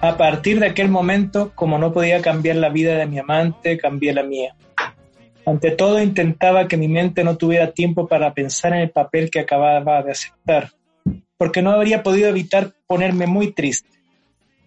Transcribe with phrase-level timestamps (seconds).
[0.00, 4.12] A partir de aquel momento, como no podía cambiar la vida de mi amante, cambié
[4.12, 4.54] la mía.
[5.46, 9.40] Ante todo intentaba que mi mente no tuviera tiempo para pensar en el papel que
[9.40, 10.72] acababa de aceptar,
[11.38, 13.88] porque no habría podido evitar ponerme muy triste.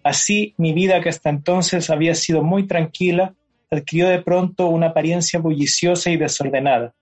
[0.02, 3.34] Así, mi vida, que hasta entonces había sido muy tranquila,
[3.70, 6.94] adquirió de pronto una apariencia bulliciosa y desordenada.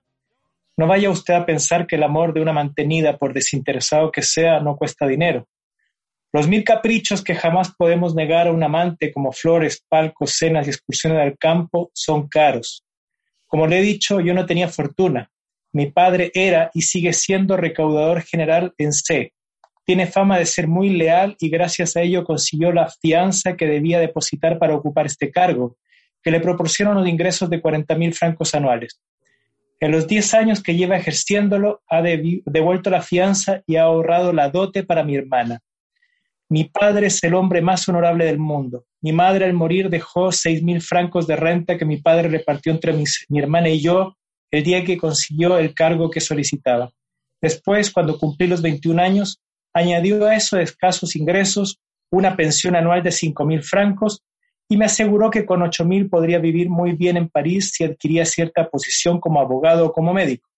[0.77, 4.61] No vaya usted a pensar que el amor de una mantenida, por desinteresado que sea,
[4.61, 5.47] no cuesta dinero.
[6.33, 10.71] Los mil caprichos que jamás podemos negar a un amante, como flores, palcos, cenas y
[10.71, 12.85] excursiones al campo, son caros.
[13.47, 15.31] Como le he dicho, yo no tenía fortuna.
[15.73, 19.33] Mi padre era y sigue siendo recaudador general en C.
[19.85, 24.01] Tiene fama de ser muy leal y gracias a ello consiguió la fianza que debía
[24.01, 25.77] depositar para ocupar este cargo,
[26.23, 29.01] que le proporciona unos ingresos de 40 mil francos anuales.
[29.79, 34.49] En los 10 años que lleva ejerciéndolo, ha devuelto la fianza y ha ahorrado la
[34.49, 35.61] dote para mi hermana.
[36.49, 38.85] Mi padre es el hombre más honorable del mundo.
[39.01, 42.93] Mi madre al morir dejó seis mil francos de renta que mi padre repartió entre
[42.93, 44.17] mi hermana y yo
[44.51, 46.93] el día que consiguió el cargo que solicitaba.
[47.43, 49.41] Después, cuando cumplí los 21 años,
[49.75, 51.81] añadió a eso escasos ingresos
[52.11, 54.23] una pensión anual de cinco mil francos
[54.69, 58.25] y me aseguró que con ocho mil podría vivir muy bien en París si adquiría
[58.25, 60.49] cierta posición como abogado o como médico.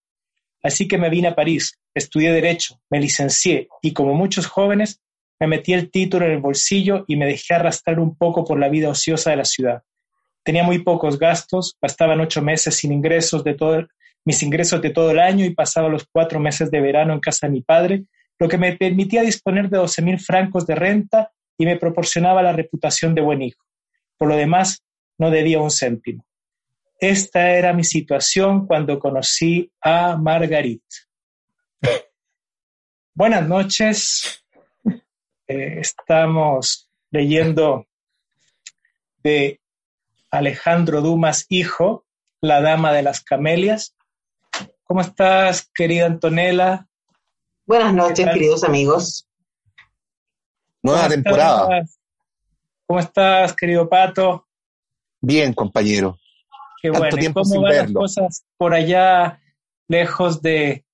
[0.62, 5.00] Así que me vine a París, estudié Derecho, me licencié y, como muchos jóvenes,
[5.40, 8.68] me metí el título en el bolsillo y me dejé arrastrar un poco por la
[8.68, 9.82] vida ociosa de la ciudad.
[10.42, 13.86] Tenía muy pocos gastos, bastaban ocho meses sin ingresos de todo,
[14.24, 17.46] mis ingresos de todo el año y pasaba los cuatro meses de verano en casa
[17.46, 18.04] de mi padre,
[18.38, 22.52] lo que me permitía disponer de doce mil francos de renta y me proporcionaba la
[22.52, 23.62] reputación de buen hijo.
[24.16, 24.82] Por lo demás,
[25.18, 26.24] no debía un céntimo.
[27.00, 30.82] Esta era mi situación cuando conocí a Margarit.
[33.14, 34.44] Buenas noches,
[35.48, 37.86] eh, estamos leyendo
[39.22, 39.60] de
[40.30, 42.04] Alejandro Dumas, hijo,
[42.40, 43.96] La Dama de las Camelias.
[44.84, 46.86] ¿Cómo estás, querida Antonella?
[47.66, 49.26] Buenas noches, queridos amigos.
[50.82, 51.82] Nueva temporada.
[52.86, 54.46] ¿Cómo estás, querido Pato?
[55.20, 56.18] Bien, compañero.
[56.80, 57.16] Qué bueno.
[57.34, 59.40] ¿Cómo van las cosas por allá,
[59.88, 60.84] lejos de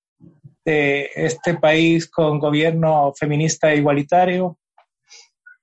[0.65, 4.59] este país con gobierno feminista e igualitario?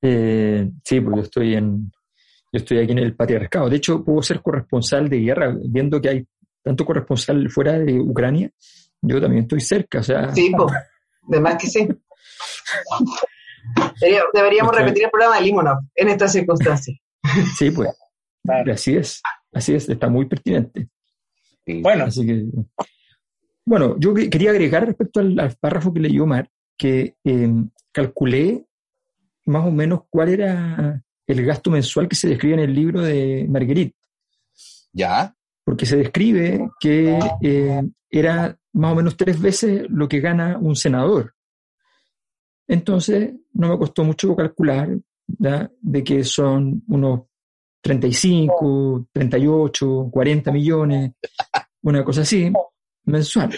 [0.01, 1.91] Eh, sí, porque yo estoy en
[2.53, 3.69] yo estoy aquí en el patriarcado.
[3.69, 6.27] De hecho, puedo ser corresponsal de guerra, viendo que hay
[6.61, 8.51] tanto corresponsal fuera de Ucrania.
[9.01, 10.35] Yo también estoy cerca, o sea.
[10.35, 10.73] Sí, pues,
[11.27, 11.87] de más que sí.
[14.33, 16.97] Deberíamos repetir el programa de Limonov en estas circunstancias.
[17.57, 17.89] Sí, pues.
[18.71, 19.21] Así es,
[19.53, 20.89] así es, está muy pertinente.
[21.65, 22.43] Bueno, así que
[23.65, 28.65] bueno, yo quería agregar respecto al, párrafo que leyó Omar, que em, calculé
[29.45, 33.45] más o menos cuál era el gasto mensual que se describe en el libro de
[33.49, 33.95] Marguerite.
[34.93, 35.35] ¿Ya?
[35.63, 40.75] Porque se describe que eh, era más o menos tres veces lo que gana un
[40.75, 41.33] senador.
[42.67, 44.89] Entonces, no me costó mucho calcular
[45.27, 47.21] de que son unos
[47.81, 51.11] 35, 38, 40 millones,
[51.81, 52.51] una cosa así
[53.05, 53.57] mensual.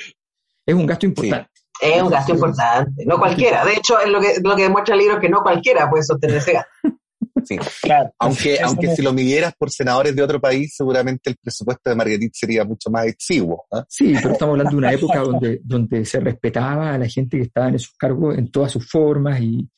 [0.65, 1.49] Es un gasto importante.
[1.81, 3.65] Es un gasto importante, no cualquiera.
[3.65, 6.37] De hecho, es lo que, lo que demuestra el libro que no cualquiera puede sostener
[6.37, 6.71] ese gasto.
[7.45, 7.57] Sí.
[7.81, 8.13] Claro.
[8.19, 12.31] Aunque, aunque si lo midieras por senadores de otro país, seguramente el presupuesto de Marguerite
[12.33, 13.65] sería mucho más exiguo.
[13.71, 13.83] ¿ah?
[13.89, 17.43] Sí, pero estamos hablando de una época donde, donde se respetaba a la gente que
[17.43, 19.69] estaba en esos cargos en todas sus formas y,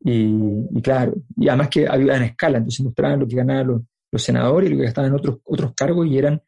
[0.00, 3.82] Y, claro, y además que había una escala, entonces mostraban lo que ganaban los,
[4.12, 6.40] los senadores y lo que gastaban en otros, otros cargos y eran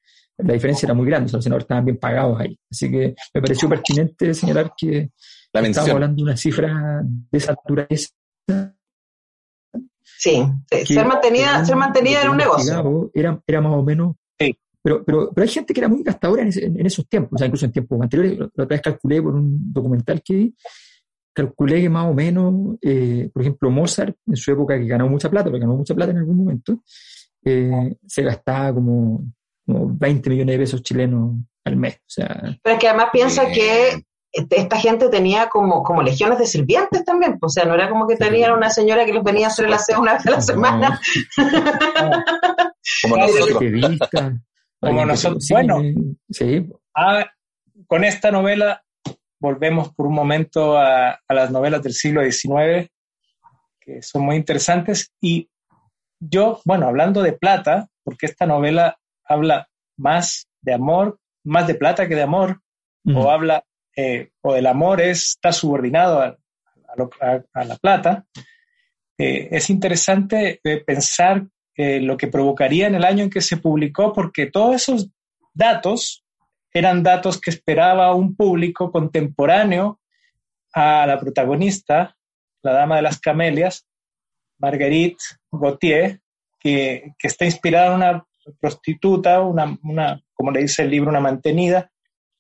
[0.45, 2.59] la diferencia era muy grande, los senadores estaban bien pagados ahí.
[2.71, 5.11] Así que me pareció pertinente señalar que
[5.53, 8.11] estamos hablando de una cifra de esa naturaleza.
[10.03, 10.43] Sí,
[10.85, 13.11] ser mantenida, ser mantenida en un negocio.
[13.15, 14.17] Era, era más o menos.
[14.83, 17.67] Pero, pero, pero hay gente que era muy gastadora en, esos tiempos, o sea, incluso
[17.67, 18.39] en tiempos anteriores.
[18.39, 20.55] La otra vez calculé por un documental que vi,
[21.35, 25.29] calculé que más o menos, eh, por ejemplo, Mozart, en su época que ganó mucha
[25.29, 26.83] plata, porque ganó mucha plata en algún momento,
[27.45, 29.25] eh, se gastaba como
[29.71, 31.97] 20 millones de pesos chilenos al mes.
[31.97, 34.03] O sea, Pero es que además piensa que
[34.33, 38.07] este, esta gente tenía como, como legiones de sirvientes también, o sea, no era como
[38.07, 40.41] que tenían una señora que los venía a hacer el aseo una vez a la
[40.41, 41.01] semana.
[43.03, 43.59] como nosotros.
[44.81, 45.47] como nosotros.
[45.51, 45.83] Bueno,
[46.31, 46.65] sí.
[46.95, 47.27] Ah,
[47.87, 48.83] con esta novela
[49.41, 52.89] volvemos por un momento a, a, las novelas del siglo XIX,
[53.81, 55.13] que son muy interesantes.
[55.21, 55.51] Y
[56.21, 59.00] yo, bueno, hablando de plata, porque esta novela
[59.31, 62.61] habla más de amor, más de plata que de amor,
[63.15, 63.65] o habla,
[63.97, 66.37] eh, o el amor está subordinado a,
[67.65, 68.27] la plata,
[69.17, 71.47] eh, es interesante eh, pensar
[71.77, 75.09] lo que provocaría en el año en que se publicó, porque todos esos
[75.55, 76.23] datos
[76.75, 79.99] eran datos que esperaba un público contemporáneo
[80.75, 82.15] a la protagonista,
[82.61, 83.87] la dama de las camelias,
[84.59, 86.21] Marguerite Gauthier,
[86.59, 88.27] que, que está inspirada en una
[88.61, 91.91] prostituta, una, una, como le dice el libro, una mantenida,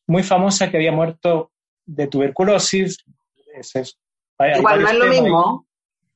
[0.06, 1.52] muy famosa que había muerto
[1.86, 3.04] de tuberculosis.
[4.56, 5.66] Igual no es lo mismo.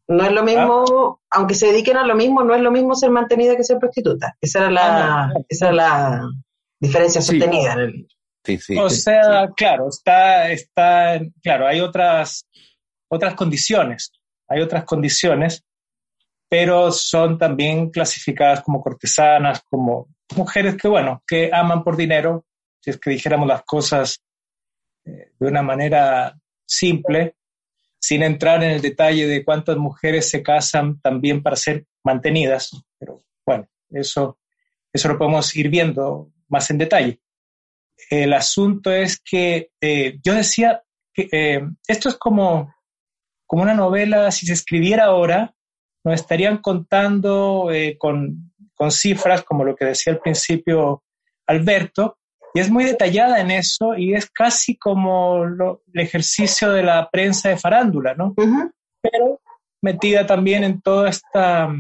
[0.07, 3.11] No es lo mismo, aunque se dediquen a lo mismo, no es lo mismo ser
[3.11, 4.37] mantenida que ser prostituta.
[4.41, 6.31] Esa era la, ah, esa era la
[6.79, 8.09] diferencia sostenida en el libro.
[8.45, 12.47] Sí, sí, o sea, claro, está, está, claro, hay otras,
[13.09, 14.13] otras condiciones,
[14.49, 15.65] hay otras condiciones
[16.49, 22.47] pero son también clasificadas como cortesanas, como mujeres que, bueno, que aman por dinero,
[22.81, 24.23] si es que dijéramos las cosas
[25.05, 27.37] eh, de una manera simple,
[27.99, 33.23] sin entrar en el detalle de cuántas mujeres se casan también para ser mantenidas, pero
[33.47, 34.39] bueno, eso,
[34.93, 37.21] eso lo podemos ir viendo más en detalle.
[38.11, 40.83] El asunto es que eh, yo decía
[41.13, 42.75] que eh, esto es como,
[43.47, 45.55] como una novela, si se escribiera ahora,
[46.05, 48.53] nos estarían contando eh, con,
[48.91, 51.03] cifras, como lo que decía al principio
[51.47, 52.19] Alberto,
[52.53, 57.49] y es muy detallada en eso y es casi como el ejercicio de la prensa
[57.49, 58.35] de farándula, ¿no?
[59.01, 59.41] Pero
[59.81, 61.75] metida también en toda esta,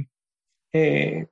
[0.72, 1.26] eh,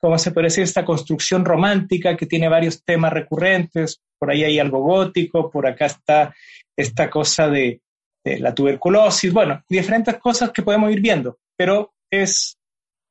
[0.00, 0.64] ¿cómo se puede decir?
[0.64, 4.00] Esta construcción romántica que tiene varios temas recurrentes.
[4.18, 6.34] Por ahí hay algo gótico, por acá está
[6.74, 7.82] esta cosa de,
[8.24, 12.58] de la tuberculosis, bueno, diferentes cosas que podemos ir viendo, pero es,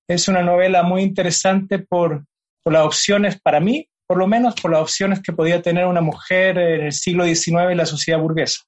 [0.08, 2.26] es una novela muy interesante por,
[2.64, 6.02] por las opciones, para mí, por lo menos por las opciones que podía tener una
[6.02, 8.62] mujer en el siglo XIX en la sociedad burguesa.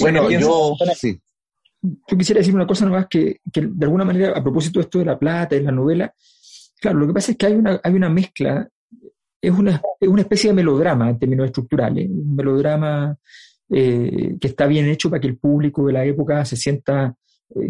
[0.00, 1.20] bueno, yo, sí.
[1.82, 4.98] yo quisiera decir una cosa nomás que, que, de alguna manera, a propósito de esto
[4.98, 6.12] de la plata y la novela,
[6.80, 8.68] claro, lo que pasa es que hay una, hay una mezcla,
[9.40, 13.14] es una, es una especie de melodrama en términos estructurales, un melodrama
[13.70, 17.14] eh, que está bien hecho para que el público de la época se sienta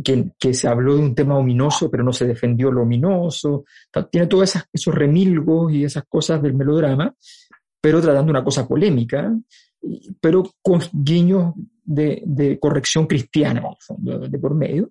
[0.03, 3.65] que, se habló de un tema ominoso, pero no se defendió lo ominoso.
[4.11, 7.15] Tiene todos esos remilgos y esas cosas del melodrama,
[7.81, 9.33] pero tratando una cosa polémica,
[10.21, 11.55] pero con guiños
[11.85, 13.63] de, corrección cristiana,
[13.99, 14.91] de, por medio.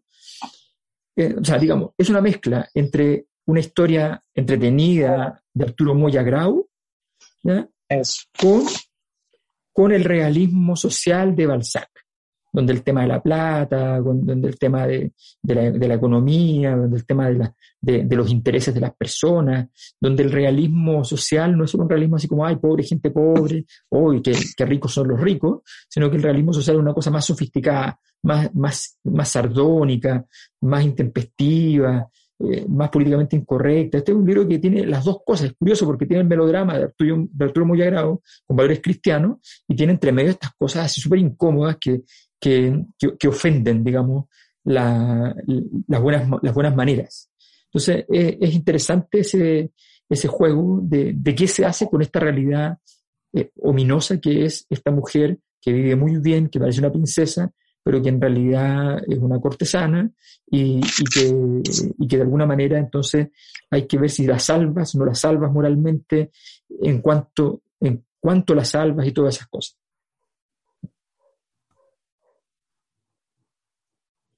[1.16, 6.68] Eh, o sea, digamos, es una mezcla entre una historia entretenida de Arturo Moya Grau
[8.40, 8.64] Con,
[9.72, 12.03] con el realismo social de Balzac
[12.54, 17.28] donde el tema de la plata, donde el tema de, la, economía, donde el tema
[17.82, 19.70] de, los intereses de las personas,
[20.00, 23.66] donde el realismo social no es solo un realismo así como, ay, pobre gente pobre,
[23.90, 27.10] hoy qué, qué, ricos son los ricos, sino que el realismo social es una cosa
[27.10, 30.24] más sofisticada, más, más, más sardónica,
[30.62, 32.08] más intempestiva,
[32.40, 34.00] eh, más políticamente incorrecta.
[34.00, 35.48] Este es un libro que tiene las dos cosas.
[35.48, 39.76] Es curioso porque tiene el melodrama de Arturo, de Arturo Moyagrado con valores cristianos y
[39.76, 42.02] tiene entre medio estas cosas así súper incómodas que,
[42.44, 44.26] que, ofenden, digamos,
[44.66, 45.34] las,
[45.88, 47.30] buenas, las buenas maneras.
[47.66, 49.72] Entonces, es interesante ese,
[50.10, 52.78] ese juego de, de, qué se hace con esta realidad
[53.34, 58.02] eh, ominosa que es esta mujer que vive muy bien, que parece una princesa, pero
[58.02, 60.12] que en realidad es una cortesana
[60.46, 61.64] y, que,
[61.98, 63.30] y, que, de alguna manera entonces
[63.72, 66.32] hay que ver si la salvas no la salvas moralmente,
[66.82, 69.78] en cuanto, en cuanto la salvas y todas esas cosas.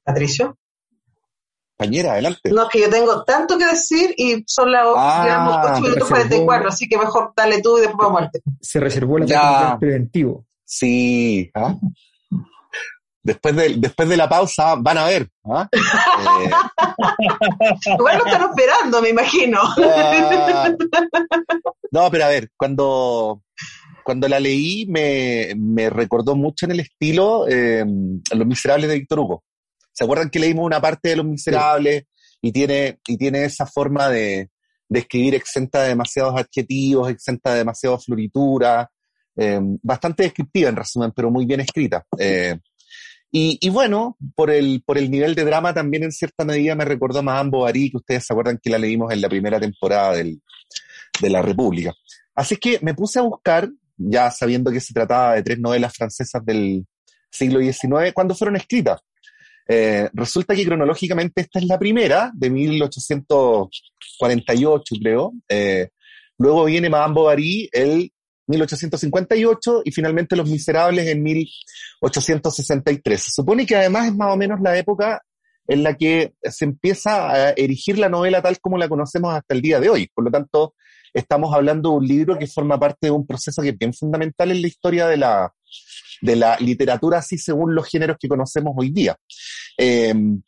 [0.06, 0.58] Patricio.
[1.78, 2.52] Compañera, adelante.
[2.52, 6.70] No, es que yo tengo tanto que decir y son las ah, 8 minutos 44,
[6.70, 8.32] así que mejor dale tú y después vamos al
[8.62, 10.46] Se reservó la preventivo.
[10.64, 11.52] Sí.
[11.54, 11.76] ¿ah?
[13.22, 15.28] Después de, después de la pausa van a ver.
[15.46, 15.68] ¿ah?
[17.86, 19.60] Igual lo están esperando, me imagino.
[19.62, 20.72] Ah.
[21.92, 23.42] no, pero a ver, cuando,
[24.04, 27.84] cuando la leí me, me recordó mucho en el estilo eh,
[28.32, 29.44] Los Miserables de Víctor Hugo.
[29.96, 32.04] ¿Se acuerdan que leímos una parte de Los Miserables
[32.42, 34.50] y, tiene, y tiene esa forma de,
[34.90, 38.88] de escribir exenta de demasiados adjetivos, exenta de demasiadas florituras,
[39.38, 42.06] eh, bastante descriptiva en resumen, pero muy bien escrita.
[42.20, 42.58] Eh,
[43.32, 46.86] y, y, bueno, por el, por el nivel de drama también en cierta medida me
[46.86, 50.14] recordó más Ambo Bari, que ustedes se acuerdan que la leímos en la primera temporada
[50.14, 50.42] del,
[51.22, 51.94] de La República.
[52.36, 56.46] Así que me puse a buscar, ya sabiendo que se trataba de tres novelas francesas
[56.46, 56.86] del
[57.32, 59.02] siglo XIX, cuando fueron escritas.
[59.68, 65.34] Eh, resulta que cronológicamente esta es la primera, de 1848 creo.
[65.50, 65.90] Eh,
[66.38, 68.12] luego viene Madame Bovary el
[68.48, 73.22] 1858 y finalmente Los Miserables en 1863.
[73.22, 75.22] Se supone que además es más o menos la época
[75.68, 79.62] en la que se empieza a erigir la novela tal como la conocemos hasta el
[79.62, 80.08] día de hoy.
[80.14, 80.76] Por lo tanto,
[81.12, 84.52] estamos hablando de un libro que forma parte de un proceso que es bien fundamental
[84.52, 85.52] en la historia de la,
[86.22, 89.16] de la literatura, así según los géneros que conocemos hoy día.
[89.78, 90.42] Em,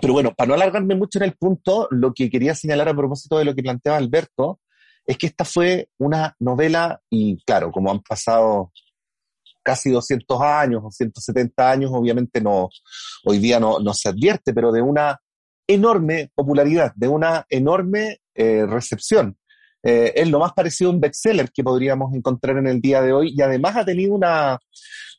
[0.00, 3.38] pero bueno, para no alargarme mucho en el punto, lo que quería señalar a propósito
[3.38, 4.60] de lo que planteaba Alberto,
[5.06, 8.72] es que esta fue una novela, y claro, como han pasado
[9.62, 12.68] casi 200 años o 170 años, obviamente no,
[13.24, 15.20] hoy día no, no se advierte, pero de una
[15.66, 19.36] enorme popularidad, de una enorme eh, recepción.
[19.82, 23.12] Eh, es lo más parecido a un bestseller que podríamos encontrar en el día de
[23.12, 24.58] hoy y además ha tenido una,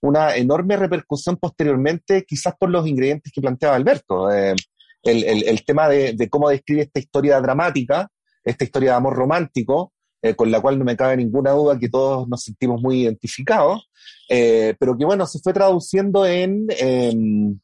[0.01, 4.31] una enorme repercusión posteriormente, quizás por los ingredientes que planteaba Alberto.
[4.31, 4.55] Eh,
[5.03, 8.07] el, el, tema de, cómo describe esta historia dramática,
[8.43, 11.89] esta historia de amor romántico, eh, con la cual no me cabe ninguna duda que
[11.89, 13.89] todos nos sentimos muy identificados,
[14.29, 17.61] eh, pero que bueno, se fue traduciendo en, en,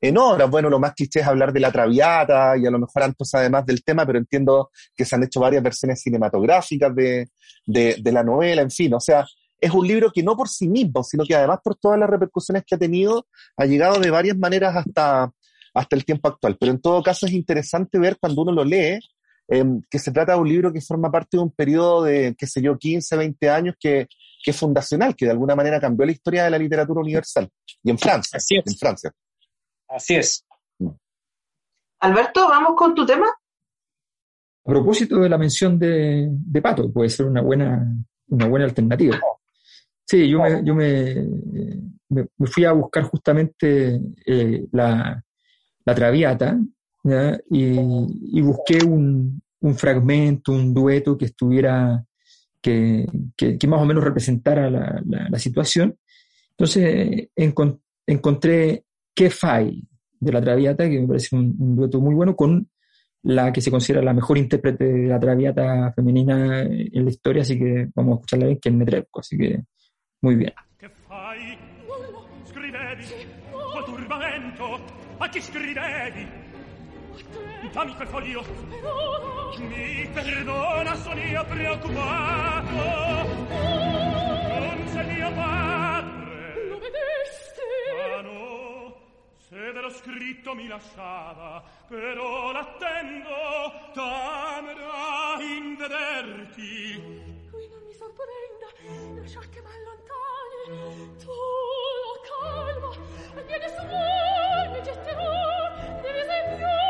[0.00, 0.50] en, obras.
[0.50, 3.66] Bueno, lo más cliché es hablar de la Traviata y a lo mejor Antos además
[3.66, 7.28] del tema, pero entiendo que se han hecho varias versiones cinematográficas de,
[7.66, 9.26] de, de la novela, en fin, o sea,
[9.60, 12.64] es un libro que no por sí mismo, sino que además por todas las repercusiones
[12.64, 13.26] que ha tenido,
[13.56, 15.32] ha llegado de varias maneras hasta,
[15.74, 16.56] hasta el tiempo actual.
[16.60, 19.00] Pero en todo caso es interesante ver cuando uno lo lee,
[19.50, 22.46] Em, que se trata de un libro que forma parte de un periodo de, qué
[22.46, 24.06] sé yo, 15, 20 años que,
[24.44, 27.48] que, es fundacional, que de alguna manera cambió la historia de la literatura universal.
[27.82, 28.36] Y en Francia.
[28.36, 28.64] Así es.
[28.66, 29.10] En Francia.
[29.88, 30.44] Así es.
[30.78, 30.90] Mm.
[32.00, 33.26] Alberto, vamos con tu tema.
[33.26, 37.86] A propósito de la mención de, de Pato, puede ser una buena,
[38.28, 39.18] una buena alternativa.
[40.04, 41.26] Sí, yo, me, yo me,
[42.08, 45.22] me, fui a buscar justamente eh, la,
[45.84, 46.58] la Traviata,
[47.50, 52.04] y, busqué un, un, fragmento, un dueto que estuviera,
[52.60, 55.96] que, que, más o menos representara la, la, situación.
[56.50, 57.28] Entonces
[58.06, 58.84] encontré
[59.18, 59.82] Que Fai
[60.20, 62.68] de la Traviata, que me parece un, dueto muy bueno, con
[63.24, 67.58] la que se considera la mejor intérprete de la Traviata femenina en la historia, así
[67.58, 69.64] que vamos a escucharla bien, que es Netrebko, así que
[70.22, 70.52] muy bien.
[70.78, 71.58] ¿Qué fai?
[75.20, 76.28] a chi scrivevi?
[77.74, 78.44] Dammi quel foglio.
[79.58, 82.78] Mi perdona, sono io preoccupato.
[89.48, 93.30] Se ve lo scritto mi lasciava, però l'attendo,
[93.94, 96.92] tamera in vederti.
[97.50, 98.66] Lui non mi sorprenda,
[99.18, 101.16] lascia che m'allontani.
[101.16, 101.32] Tu
[102.04, 102.90] lo calma,
[103.36, 105.70] e vieni su voi, mi getterò,
[106.02, 106.87] devi sempre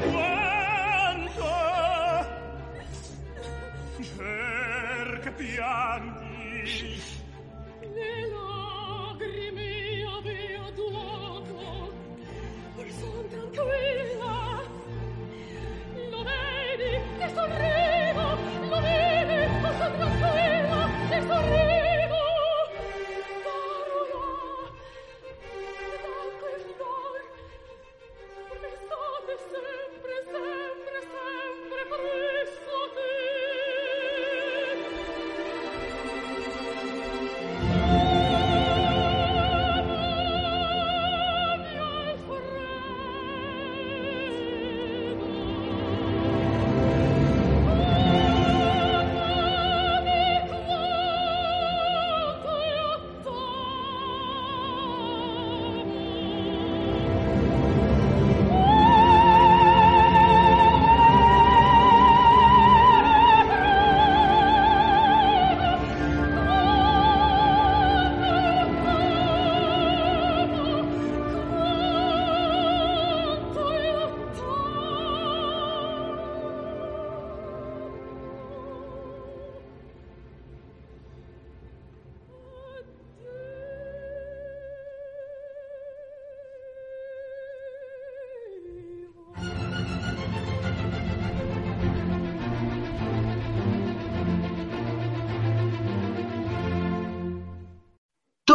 [0.00, 0.22] 我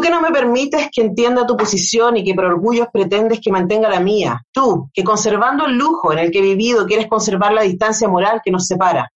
[0.08, 3.90] que no me permites que entienda tu posición y que por orgullo pretendes que mantenga
[3.90, 4.42] la mía.
[4.54, 8.40] Tú, que conservando el lujo en el que he vivido quieres conservar la distancia moral
[8.42, 9.12] que nos separa.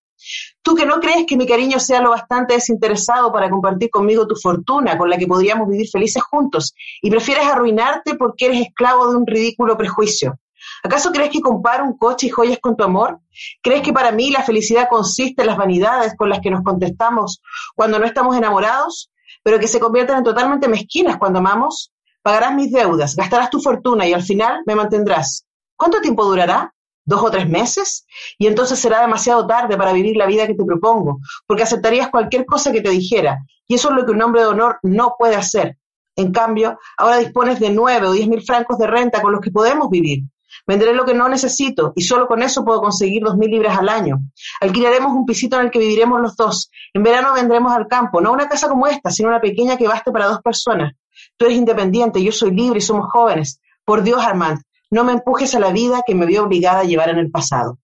[0.62, 4.36] Tú que no crees que mi cariño sea lo bastante desinteresado para compartir conmigo tu
[4.36, 9.16] fortuna con la que podríamos vivir felices juntos y prefieres arruinarte porque eres esclavo de
[9.16, 10.40] un ridículo prejuicio.
[10.84, 13.18] ¿Acaso crees que comparo un coche y joyas con tu amor?
[13.64, 17.42] ¿Crees que para mí la felicidad consiste en las vanidades con las que nos contestamos
[17.76, 19.10] cuando no estamos enamorados,
[19.44, 21.92] pero que se convierten en totalmente mezquinas cuando amamos?
[22.22, 25.46] Pagarás mis deudas, gastarás tu fortuna y al final me mantendrás.
[25.76, 26.74] ¿Cuánto tiempo durará?
[27.04, 28.06] dos o tres meses,
[28.38, 32.46] y entonces será demasiado tarde para vivir la vida que te propongo, porque aceptarías cualquier
[32.46, 35.36] cosa que te dijera, y eso es lo que un hombre de honor no puede
[35.36, 35.78] hacer.
[36.16, 39.52] En cambio, ahora dispones de nueve o diez mil francos de renta con los que
[39.52, 40.24] podemos vivir.
[40.68, 43.90] Venderé lo que no necesito y solo con eso puedo conseguir dos mil libras al
[43.90, 44.20] año.
[44.60, 46.72] Alquilaremos un pisito en el que viviremos los dos.
[46.94, 50.12] En verano vendremos al campo, no una casa como esta, sino una pequeña que baste
[50.12, 50.94] para dos personas.
[51.38, 53.60] Tú eres independiente, yo soy libre y somos jóvenes.
[53.84, 57.10] Por Dios, Armand, no me empujes a la vida que me vio obligada a llevar
[57.10, 57.80] en el pasado.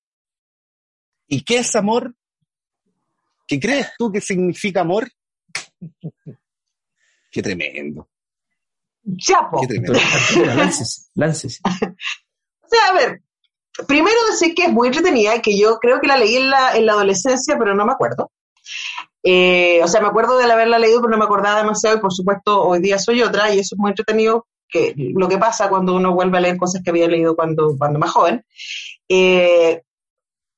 [1.27, 2.15] ¿Y qué es amor?
[3.47, 5.09] ¿Qué crees tú que significa amor?
[7.31, 8.09] Qué tremendo.
[9.17, 9.61] Chapo.
[9.61, 9.99] Qué tremendo.
[10.55, 11.61] lances, lances.
[12.67, 13.21] o sea, a ver,
[13.87, 16.75] primero decir que es muy entretenida y que yo creo que la leí en la,
[16.75, 18.31] en la adolescencia, pero no me acuerdo.
[19.23, 22.13] Eh, o sea, me acuerdo de haberla leído, pero no me acordaba demasiado y por
[22.13, 25.95] supuesto hoy día soy otra y eso es muy entretenido que lo que pasa cuando
[25.95, 28.43] uno vuelve a leer cosas que había leído cuando, cuando más joven.
[29.07, 29.81] Eh,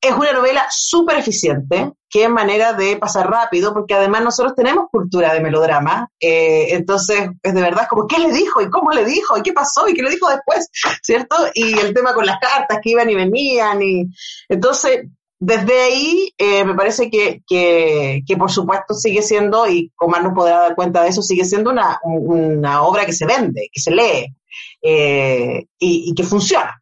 [0.02, 4.88] es una novela súper eficiente, que es manera de pasar rápido, porque además nosotros tenemos
[4.92, 8.62] cultura de melodrama, eh, entonces es de verdad como, ¿qué le dijo?
[8.62, 9.38] ¿Y cómo le dijo?
[9.38, 9.88] ¿Y qué pasó?
[9.88, 10.70] ¿Y qué le dijo después?
[11.04, 11.36] ¿Cierto?
[11.54, 14.06] Y el tema con las cartas que iban y venían, y
[14.48, 15.08] entonces
[15.42, 20.60] desde ahí eh, me parece que, que, por supuesto sigue siendo, y Comar no podrá
[20.60, 24.36] dar cuenta de eso, sigue siendo una, una obra que se vende, que se lee
[24.82, 26.82] eh, y, y, que funciona.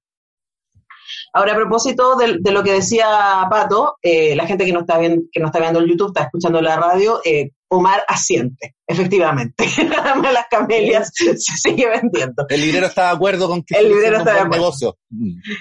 [1.37, 5.21] Ahora, a propósito de, lo que decía Pato, eh, la gente que no, está viendo,
[5.31, 9.65] que no está viendo el YouTube, está escuchando la radio, eh, Omar asiente, efectivamente.
[10.33, 12.45] las camelias se sigue vendiendo.
[12.47, 14.55] El librero está de acuerdo con que el librero está de acuerdo.
[14.55, 14.97] negocio.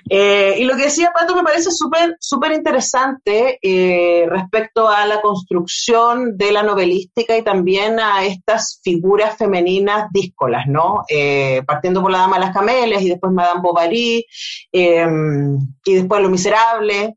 [0.09, 5.21] Eh, y lo que decía Pato me parece súper súper interesante eh, respecto a la
[5.21, 11.03] construcción de la novelística y también a estas figuras femeninas díscolas, ¿no?
[11.09, 14.25] Eh, partiendo por la Dama de las Camelias y después Madame Bovary
[14.73, 17.16] y después Lo Miserable.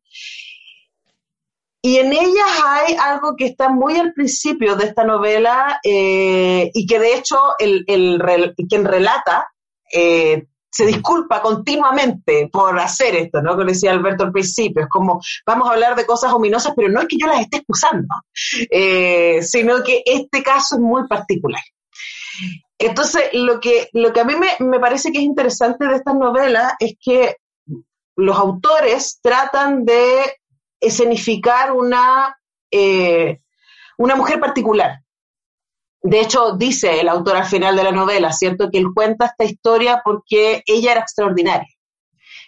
[1.81, 6.85] Y en ellas hay algo que está muy al principio de esta novela eh, y
[6.85, 7.85] que de hecho el,
[8.67, 9.47] quien relata
[9.91, 13.51] eh, se disculpa continuamente por hacer esto, ¿no?
[13.51, 17.01] Como decía Alberto al principio, es como, vamos a hablar de cosas ominosas, pero no
[17.01, 18.07] es que yo las esté excusando,
[18.69, 21.61] eh, sino que este caso es muy particular.
[22.77, 26.15] Entonces, lo que, lo que a mí me, me parece que es interesante de estas
[26.15, 27.37] novelas es que
[28.15, 30.33] los autores tratan de
[30.79, 32.37] escenificar una,
[32.71, 33.39] eh,
[33.97, 34.99] una mujer particular.
[36.01, 38.69] De hecho, dice el autor al final de la novela, ¿cierto?
[38.71, 41.67] Que él cuenta esta historia porque ella era extraordinaria.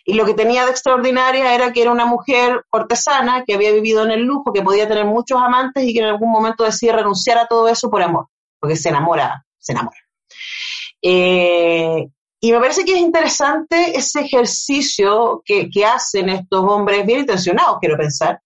[0.05, 4.03] Y lo que tenía de extraordinaria era que era una mujer cortesana, que había vivido
[4.03, 7.37] en el lujo, que podía tener muchos amantes y que en algún momento decide renunciar
[7.37, 8.27] a todo eso por amor,
[8.59, 9.97] porque se enamora, se enamora.
[11.01, 12.07] Eh,
[12.43, 17.95] y me parece que es interesante ese ejercicio que, hacen estos hombres bien intencionados, quiero
[17.95, 18.41] pensar,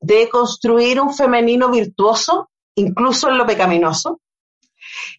[0.00, 4.20] de construir un femenino virtuoso, incluso en lo pecaminoso,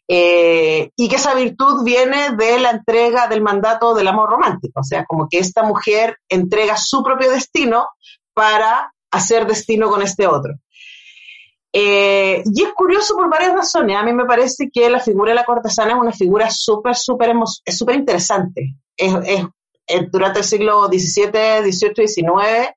[0.07, 4.83] eh, y que esa virtud viene de la entrega del mandato del amor romántico, o
[4.85, 7.89] sea, como que esta mujer entrega su propio destino
[8.33, 10.53] para hacer destino con este otro.
[11.79, 13.95] Eh, y es curioso por varias razones.
[13.95, 17.35] A mí me parece que la figura de la cortesana es una figura súper, súper,
[17.63, 18.73] es súper interesante.
[18.95, 19.13] Es,
[20.11, 22.73] durante el siglo XVII, XVIII, XIX,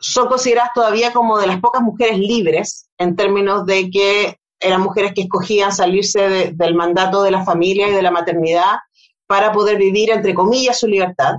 [0.00, 5.12] son consideradas todavía como de las pocas mujeres libres en términos de que eran mujeres
[5.14, 8.78] que escogían salirse del mandato de la familia y de la maternidad
[9.26, 11.34] para poder vivir, entre comillas, su libertad.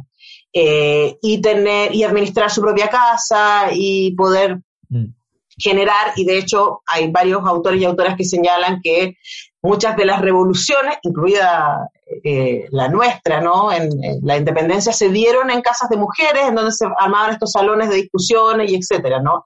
[0.53, 5.24] Eh, y tener y administrar su propia casa y poder mm
[5.57, 9.17] generar, y de hecho hay varios autores y autoras que señalan que
[9.61, 11.89] muchas de las revoluciones, incluida
[12.23, 13.71] eh, la nuestra, ¿no?
[13.71, 13.89] En,
[14.21, 17.95] la independencia, se dieron en casas de mujeres, en donde se armaban estos salones de
[17.95, 19.45] discusiones y etcétera, ¿no?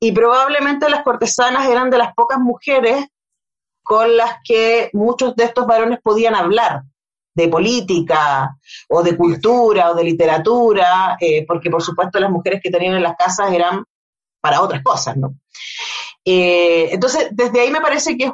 [0.00, 3.06] Y probablemente las cortesanas eran de las pocas mujeres
[3.82, 6.82] con las que muchos de estos varones podían hablar
[7.34, 8.56] de política
[8.88, 13.02] o de cultura o de literatura, eh, porque por supuesto las mujeres que tenían en
[13.02, 13.84] las casas eran
[14.42, 15.36] para otras cosas, ¿no?
[16.24, 18.32] Eh, entonces, desde ahí me parece que es,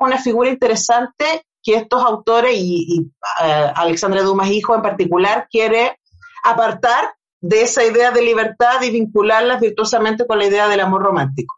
[0.00, 5.98] una figura interesante que estos autores y, y uh, Alexandre Dumas hijo en particular quiere
[6.44, 11.54] apartar de esa idea de libertad y vincularlas virtuosamente con la idea del amor romántico.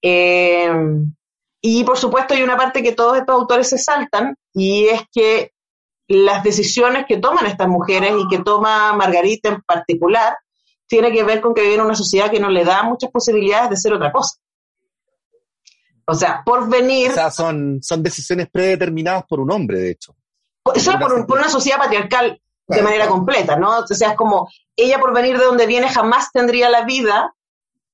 [0.00, 0.70] Eh,
[1.60, 5.52] y por supuesto hay una parte que todos estos autores se saltan y es que
[6.08, 10.36] las decisiones que toman estas mujeres y que toma Margarita en particular
[10.92, 13.70] tiene que ver con que vive en una sociedad que no le da muchas posibilidades
[13.70, 14.36] de ser otra cosa.
[16.04, 17.12] O sea, por venir...
[17.12, 20.14] O sea, son, son decisiones predeterminadas por un hombre, de hecho.
[20.74, 23.78] Eso por, por, una sociedad patriarcal de manera completa, ¿no?
[23.78, 27.34] O sea, es como ella por venir de donde viene jamás tendría la vida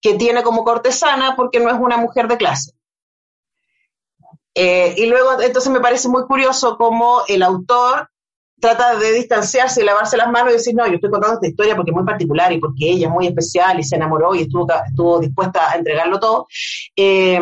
[0.00, 2.72] que tiene como cortesana porque no es una mujer de clase.
[4.56, 8.11] Eh, y luego, entonces me parece muy curioso cómo el autor
[8.61, 11.77] trata de distanciarse y lavarse las manos y decir, no, yo estoy contando esta historia
[11.77, 14.66] porque es muy particular y porque ella es muy especial y se enamoró y estuvo,
[14.87, 16.47] estuvo dispuesta a entregarlo todo.
[16.97, 17.40] Eh,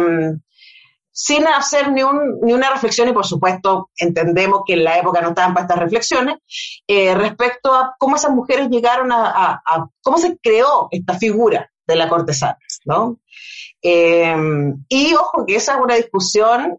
[1.18, 5.22] sin hacer ni, un, ni, una reflexión, y por supuesto entendemos que en la época
[5.22, 6.36] no estaban para estas reflexiones,
[6.86, 9.62] eh, respecto a cómo esas mujeres llegaron a,
[10.02, 13.18] cómo se creó esta figura de la cortesana, ¿no?
[13.80, 14.36] Eh,
[14.90, 16.76] y ojo que esa es una discusión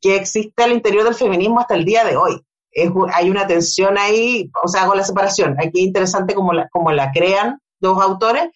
[0.00, 2.44] que existe al interior del feminismo hasta el día de hoy.
[2.70, 5.56] Es, hay una tensión ahí, o sea, con la separación.
[5.58, 8.48] Aquí es interesante cómo la, cómo la crean dos autores,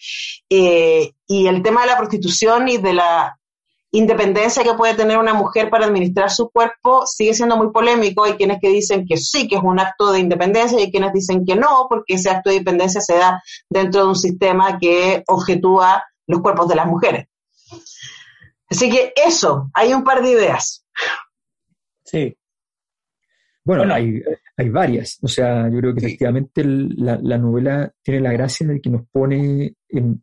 [0.51, 3.39] eh, y el tema de la prostitución y de la
[3.93, 8.25] independencia que puede tener una mujer para administrar su cuerpo sigue siendo muy polémico.
[8.25, 11.13] Hay quienes que dicen que sí, que es un acto de independencia, y hay quienes
[11.13, 15.23] dicen que no, porque ese acto de independencia se da dentro de un sistema que
[15.29, 17.29] objetúa los cuerpos de las mujeres.
[18.69, 20.87] Así que eso, hay un par de ideas.
[22.05, 22.37] Sí.
[23.65, 24.23] Bueno, bueno hay,
[24.57, 25.19] hay, varias.
[25.23, 26.07] O sea, yo creo que sí.
[26.07, 30.23] efectivamente la, la, novela tiene la gracia de que nos pone en,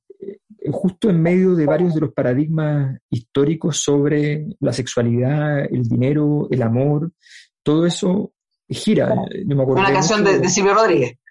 [0.72, 6.62] justo en medio de varios de los paradigmas históricos sobre la sexualidad, el dinero, el
[6.62, 7.12] amor,
[7.64, 8.34] todo eso
[8.68, 9.14] gira.
[9.46, 11.14] Yo me acuerdo Una canción de, de, Silvio Rodríguez.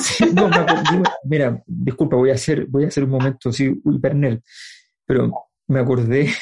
[0.00, 3.64] Sí, no, me acuerdo, mira, disculpa, voy a hacer, voy a hacer un momento así,
[3.84, 4.40] hipernel,
[5.04, 6.32] pero me acordé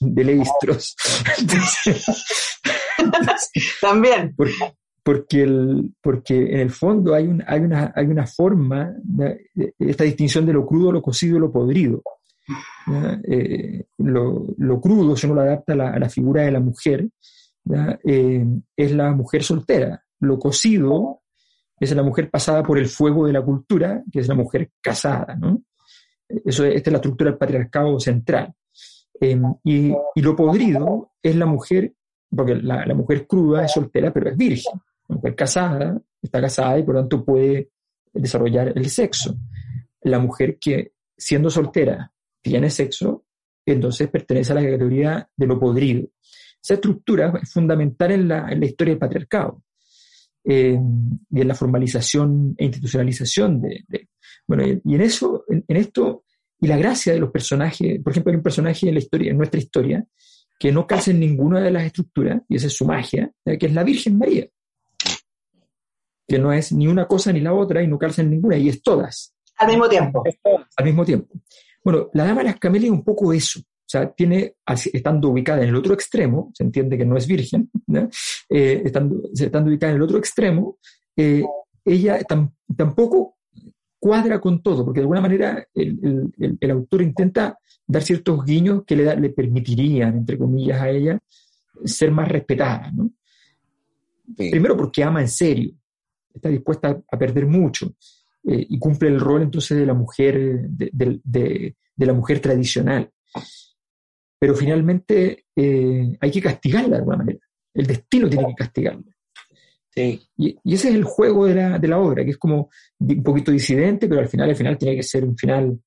[0.00, 0.96] de Leistros.
[3.80, 4.34] También.
[5.02, 5.46] Porque,
[6.02, 8.92] porque, en el fondo hay, un, hay, una, hay una forma,
[9.78, 12.02] esta distinción de lo crudo, lo cocido y lo podrido.
[13.24, 16.60] Eh, lo, lo, crudo, si uno lo adapta a la, a la figura de la
[16.60, 17.08] mujer,
[18.04, 20.02] eh, es la mujer soltera.
[20.20, 21.22] Lo cocido
[21.80, 25.36] es la mujer pasada por el fuego de la cultura, que es la mujer casada.
[25.36, 25.62] ¿no?
[26.28, 28.52] Eso, esta es la estructura del patriarcado central.
[29.20, 31.92] Eh, y, y, lo podrido es la mujer,
[32.34, 36.82] porque la, la mujer cruda es soltera, pero es virgen mujer casada, está casada y
[36.82, 37.70] por lo tanto puede
[38.12, 39.36] desarrollar el sexo.
[40.02, 43.24] La mujer que siendo soltera tiene sexo,
[43.66, 46.08] entonces pertenece a la categoría de lo podrido.
[46.62, 49.62] Esa estructura es fundamental en la, la historia del patriarcado
[50.44, 50.78] eh,
[51.30, 54.08] y en la formalización e institucionalización de, de
[54.46, 56.24] bueno, y en eso, en, esto,
[56.60, 59.36] y la gracia de los personajes, por ejemplo, hay un personaje en la historia, en
[59.36, 60.06] nuestra historia,
[60.58, 63.72] que no calza en ninguna de las estructuras, y esa es su magia, que es
[63.72, 64.48] la Virgen María
[66.28, 68.68] que no es ni una cosa ni la otra y no calza en ninguna, y
[68.68, 69.34] es todas.
[69.56, 70.22] Al mismo tiempo.
[70.76, 71.34] Al mismo tiempo.
[71.82, 73.60] Bueno, la dama de las camelias es un poco eso.
[73.60, 74.56] O sea, tiene,
[74.92, 78.10] estando ubicada en el otro extremo, se entiende que no es virgen, ¿no?
[78.50, 80.78] eh, estando, estando, ubicada en el otro extremo,
[81.16, 81.42] eh,
[81.82, 83.37] ella tam, tampoco
[83.98, 88.84] cuadra con todo, porque de alguna manera el, el, el autor intenta dar ciertos guiños
[88.86, 91.18] que le, da, le, permitirían, entre comillas, a ella
[91.84, 92.90] ser más respetada.
[92.92, 93.10] ¿no?
[94.36, 94.50] Sí.
[94.50, 95.72] Primero porque ama en serio,
[96.32, 97.94] está dispuesta a perder mucho
[98.44, 102.40] eh, y cumple el rol entonces de la mujer, de, de, de, de la mujer
[102.40, 103.10] tradicional.
[104.38, 107.40] Pero finalmente eh, hay que castigarla de alguna manera.
[107.74, 109.17] El destino tiene que castigarla.
[109.98, 110.20] Sí.
[110.36, 113.22] Y, y, ese es el juego de la, de la, obra, que es como un
[113.22, 115.78] poquito disidente, pero al final, al final tiene que ser un final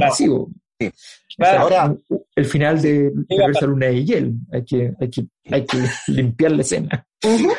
[0.00, 0.50] masivo.
[0.78, 0.90] Sí.
[1.36, 1.60] Claro.
[1.60, 1.96] Ahora,
[2.34, 5.78] el final de Reversa Luna de Yel, hay que, hay que, hay que
[6.08, 7.06] limpiar la escena.
[7.24, 7.56] Uh -huh.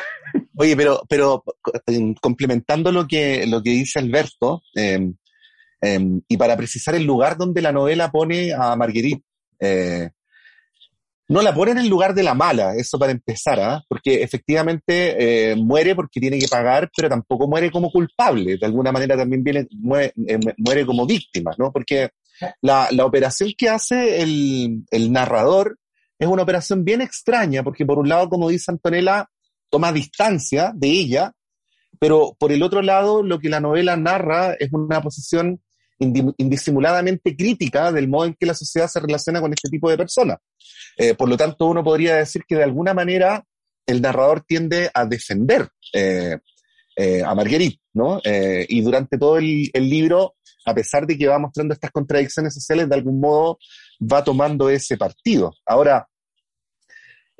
[0.56, 1.44] Oye, pero, pero
[2.20, 5.12] complementando lo que, lo que dice Alberto, eh,
[5.80, 9.22] eh, y para precisar el lugar donde la novela pone a Marguerite,
[9.60, 10.10] eh,
[11.32, 13.84] no la pone en lugar de la mala, eso para empezar, ¿eh?
[13.88, 19.16] porque efectivamente muere porque tiene que pagar, pero tampoco muere como culpable, de alguna manera
[19.16, 20.12] también viene, muere,
[20.58, 21.72] muere como víctima, ¿no?
[21.72, 22.10] Porque
[22.60, 25.78] la, la operación que hace el, el narrador
[26.18, 29.28] es una operación bien extraña, porque por un lado, como dice Antonella,
[29.70, 31.32] toma distancia de ella,
[31.98, 35.60] pero por el otro lado, lo que la novela narra es una posición
[36.02, 40.38] indisimuladamente crítica del modo en que la sociedad se relaciona con este tipo de personas.
[40.96, 43.44] Eh, por lo tanto, uno podría decir que de alguna manera
[43.86, 46.38] el narrador tiende a defender eh,
[46.96, 48.20] eh, a Marguerite, ¿no?
[48.24, 50.34] y durante todo el, libro,
[50.66, 53.58] a pesar de que va mostrando estas contradicciones sociales, de algún modo
[54.00, 55.54] va tomando ese partido.
[55.66, 56.06] Ahora,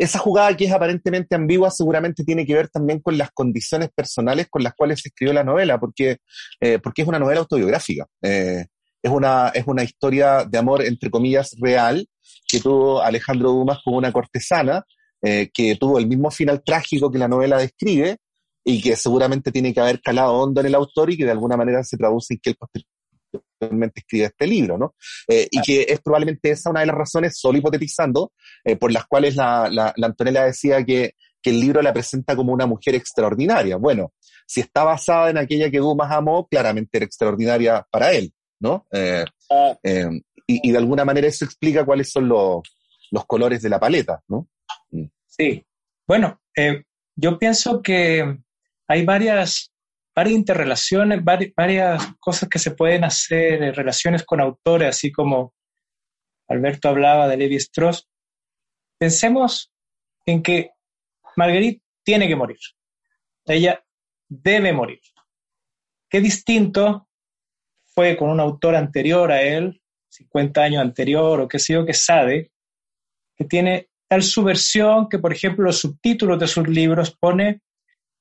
[0.03, 4.49] esa jugada que es aparentemente ambigua seguramente tiene que ver también con las condiciones personales
[4.49, 6.19] con las cuales se escribió la novela, porque,
[6.83, 8.07] porque es una novela autobiográfica.
[8.21, 8.67] es,
[9.05, 12.07] una, es una historia de amor, entre comillas, real,
[12.47, 14.85] que tuvo Alejandro Dumas con una cortesana,
[15.25, 18.17] eh, que tuvo el mismo final trágico que la novela describe
[18.65, 21.57] y que seguramente tiene que haber calado hondo en el autor y que de alguna
[21.57, 22.57] manera se traduce en que él
[23.95, 24.95] escribe este libro, ¿no?
[25.29, 28.33] Eh, y que es probablemente esa una de las razones, solo hipotetizando,
[28.65, 32.53] eh, por las cuales la, la, Antonella decía que, que, el libro la presenta como
[32.53, 33.77] una mujer extraordinaria.
[33.77, 34.13] Bueno,
[34.47, 38.87] si está basada en aquella que Dumas amó, claramente era extraordinaria para él, ¿no?
[38.93, 39.25] Ah.
[40.47, 42.63] y, y, de alguna manera eso explica cuáles son los,
[43.13, 44.49] los colores de la paleta, ¿no?
[45.27, 45.65] Sí,
[46.07, 46.83] bueno, eh,
[47.17, 48.39] yo pienso que
[48.89, 49.72] hay varias,
[50.15, 55.55] varias interrelaciones, varias, cosas que se pueden hacer, eh, relaciones con autores, así como
[56.49, 58.09] Alberto hablaba de Levi Strauss.
[58.99, 59.73] Pensemos
[60.27, 60.71] en que
[61.37, 62.59] Marguerite tiene que morir.
[63.47, 63.83] Ella
[64.29, 65.01] debe morir.
[66.09, 67.09] Qué distinto
[67.95, 71.95] fue con un autor anterior a él, 50 años anterior o qué sé yo, que
[71.95, 72.53] sabe,
[73.35, 77.63] que tiene tal subversión que, por ejemplo, los subtítulos de sus libros pone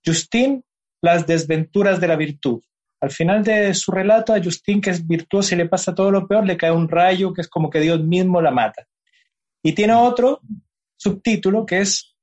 [0.05, 0.63] Justin,
[1.01, 2.61] las desventuras de la virtud.
[3.01, 6.27] Al final de su relato, a Justin, que es virtuoso y le pasa todo lo
[6.27, 8.87] peor, le cae un rayo que es como que Dios mismo la mata.
[9.63, 10.39] Y tiene otro
[10.97, 12.15] subtítulo que es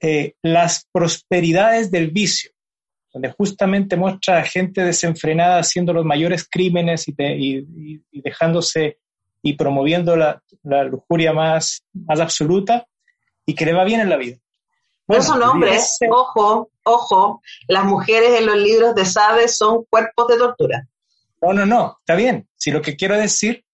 [0.00, 2.50] eh, Las prosperidades del vicio,
[3.12, 7.14] donde justamente muestra a gente desenfrenada haciendo los mayores crímenes y,
[8.10, 8.98] dejándose
[9.40, 12.86] y promoviendo la, la, lujuria más, más absoluta
[13.46, 14.36] y que le va bien en la vida.
[15.06, 20.38] no son hombres, ojo, ojo, las mujeres en los libros de Sade son cuerpos de
[20.38, 20.88] tortura.
[21.42, 22.48] No, no, no, está bien.
[22.56, 23.64] Si lo que quiero decir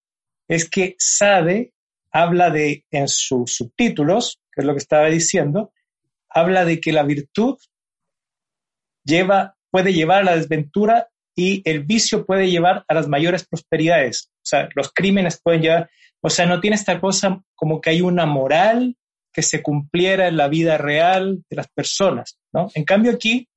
[0.49, 1.73] es que Sade
[2.11, 5.73] habla de, en sus subtítulos, que es lo que estaba diciendo,
[6.29, 7.59] habla de que la virtud
[9.05, 14.31] lleva, puede llevar a la desventura y el vicio puede llevar a las mayores prosperidades.
[14.37, 18.01] O sea, los crímenes pueden llevar, o sea, no tiene esta cosa como que hay
[18.01, 18.97] una moral
[19.41, 22.69] que se cumpliera en la vida real de las personas, ¿no?
[22.75, 23.49] En cambio aquí,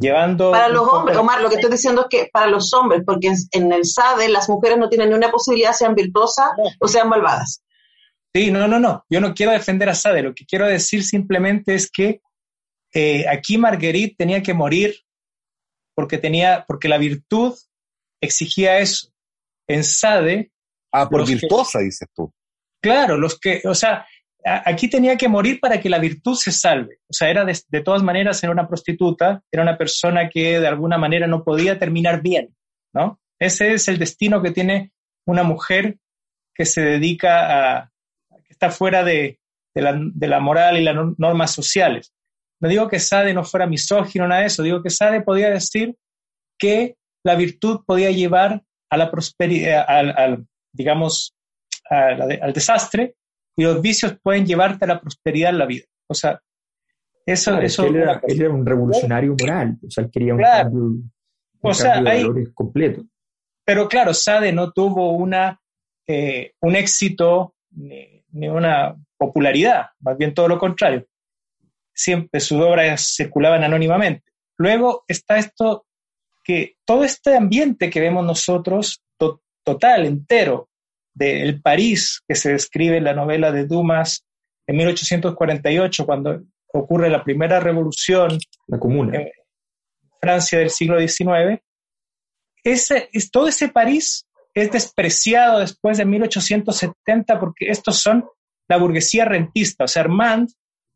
[0.00, 0.52] llevando...
[0.52, 3.72] Para los hombres, Omar, lo que estoy diciendo es que para los hombres, porque en
[3.72, 6.46] el SADE las mujeres no tienen ni una posibilidad, sean virtuosas
[6.78, 7.62] o sean malvadas.
[8.34, 11.74] Sí, no, no, no, yo no quiero defender a SADE, lo que quiero decir simplemente
[11.74, 12.22] es que
[12.94, 14.94] eh, aquí Marguerite tenía que morir
[15.94, 17.54] porque tenía, porque la virtud
[18.18, 19.08] exigía eso.
[19.68, 20.50] En Sade.
[20.90, 22.32] Ah, por virtuosa, dices tú.
[22.82, 24.06] Claro, los que, o sea,
[24.44, 26.98] aquí tenía que morir para que la virtud se salve.
[27.08, 30.98] O sea, era de, todas maneras, era una prostituta, era una persona que de alguna
[30.98, 32.54] manera no podía terminar bien,
[32.94, 33.20] ¿no?
[33.38, 34.92] Ese es el destino que tiene
[35.26, 35.98] una mujer
[36.54, 37.90] que se dedica a,
[38.44, 39.38] que está fuera de,
[39.74, 42.12] la, moral y las normas sociales.
[42.60, 45.96] No digo que Sade no fuera misógino, nada de eso, digo que Sade podía decir
[46.58, 51.34] que la virtud podía llevar a la prosperidad, al, digamos,
[51.88, 53.14] al desastre,
[53.60, 55.84] y los vicios pueden llevarte a la prosperidad en la vida.
[56.06, 56.40] O sea,
[57.26, 57.60] eso...
[57.60, 58.18] eso él, era,
[58.50, 60.92] un revolucionario moral, o sea, él quería un cambio,
[61.60, 63.04] o sea, de completo.
[63.62, 65.60] Pero claro, Sade no tuvo una,
[66.06, 71.06] eh, un éxito ni, ni, una popularidad, más bien todo lo contrario.
[71.92, 74.32] Siempre sus obras circulaban anónimamente.
[74.56, 75.84] Luego está esto
[76.42, 79.04] que todo este ambiente que vemos nosotros,
[79.62, 80.69] total, entero,
[81.14, 84.24] del París que se describe en la novela de Dumas
[84.66, 86.42] en 1848, cuando
[86.72, 89.18] ocurre la primera revolución la comuna.
[89.18, 89.30] en
[90.20, 91.60] Francia del siglo XIX,
[92.62, 98.26] ese, es, todo ese París es despreciado después de 1870 porque estos son
[98.68, 99.84] la burguesía rentista.
[99.84, 100.48] O sea, Armand,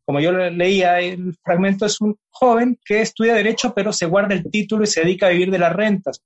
[0.05, 4.49] como yo leía el fragmento, es un joven que estudia derecho pero se guarda el
[4.49, 6.23] título y se dedica a vivir de las rentas,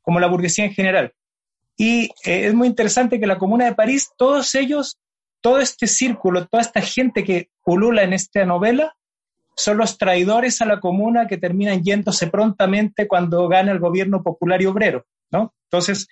[0.00, 1.12] como la burguesía en general.
[1.80, 4.98] Y eh, es muy interesante que la Comuna de París, todos ellos,
[5.40, 8.96] todo este círculo, toda esta gente que pulula en esta novela,
[9.54, 14.60] son los traidores a la comuna que terminan yéndose prontamente cuando gana el gobierno popular
[14.62, 15.54] y obrero, ¿no?
[15.64, 16.06] Entonces,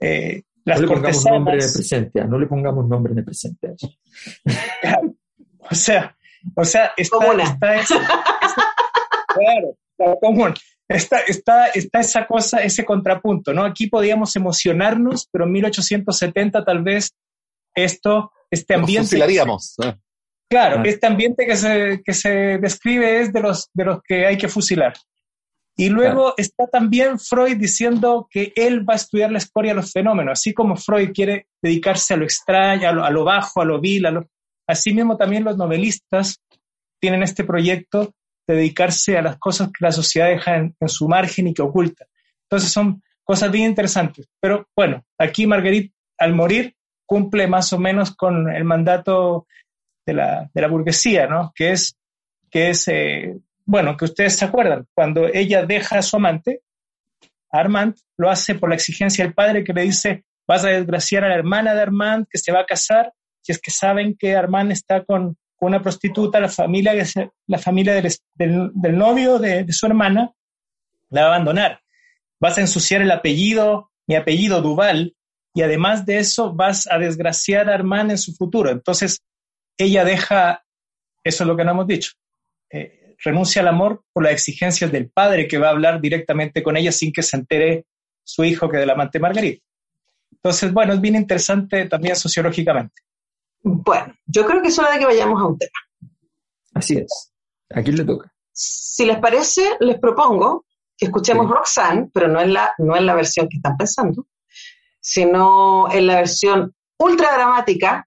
[0.00, 3.74] eh, las no le pongamos nombre de presente, no le pongamos nombre de presente.
[5.70, 6.16] o sea,
[6.54, 7.18] o sea, está,
[7.76, 7.84] está
[9.28, 10.54] claro, la comuna.
[10.88, 13.64] Está, está, está esa cosa, ese contrapunto, ¿no?
[13.64, 17.14] Aquí podíamos emocionarnos, pero en 1870 tal vez
[17.74, 19.08] esto, este ambiente...
[19.08, 19.76] fusilaríamos.
[20.48, 24.38] Claro, este ambiente que se, que se describe es de los, de los que hay
[24.38, 24.94] que fusilar.
[25.78, 29.92] Y luego está también Freud diciendo que él va a estudiar la escoria de los
[29.92, 34.06] fenómenos, así como Freud quiere dedicarse a lo extraño, a lo, bajo, a lo vil,
[34.06, 34.26] a lo...
[34.66, 36.40] así mismo también los novelistas
[36.98, 38.14] tienen este proyecto
[38.46, 42.06] dedicarse a las cosas que la sociedad deja en, su margen y que oculta.
[42.42, 44.28] Entonces son cosas bien interesantes.
[44.40, 49.46] Pero bueno, aquí Marguerite al morir cumple más o menos con el mandato
[50.04, 51.52] de la, de la burguesía, ¿no?
[51.54, 51.96] Que es,
[52.50, 56.62] que es eh, bueno, que ustedes se acuerdan, cuando ella deja a su amante,
[57.50, 61.28] Armand lo hace por la exigencia del padre que le dice, vas a desgraciar a
[61.28, 64.70] la hermana de Armand que se va a casar, si es que saben que Armand
[64.70, 66.94] está con, una prostituta, la familia,
[67.46, 67.94] la familia
[68.34, 70.32] del, novio de, de, su hermana
[71.10, 71.80] la va a abandonar.
[72.38, 75.16] Vas a ensuciar el apellido, mi apellido Duval,
[75.54, 78.70] y además de eso vas a desgraciar a Armand en su futuro.
[78.70, 79.22] Entonces,
[79.78, 80.62] ella deja,
[81.24, 82.12] eso es lo que no hemos dicho,
[82.70, 86.76] eh, renuncia al amor por las exigencias del padre que va a hablar directamente con
[86.76, 87.86] ella sin que se entere
[88.22, 89.64] su hijo que del amante Margarita.
[90.30, 93.02] Entonces, bueno, es bien interesante también sociológicamente.
[93.68, 95.72] Bueno, yo creo que es hora de que vayamos a un tema.
[96.72, 97.32] Así es.
[97.74, 98.32] ¿A quién le toca?
[98.52, 103.14] Si les parece, les propongo que escuchemos Roxanne, pero no en, la, no en la
[103.14, 104.28] versión que están pensando,
[105.00, 108.06] sino en la versión ultra dramática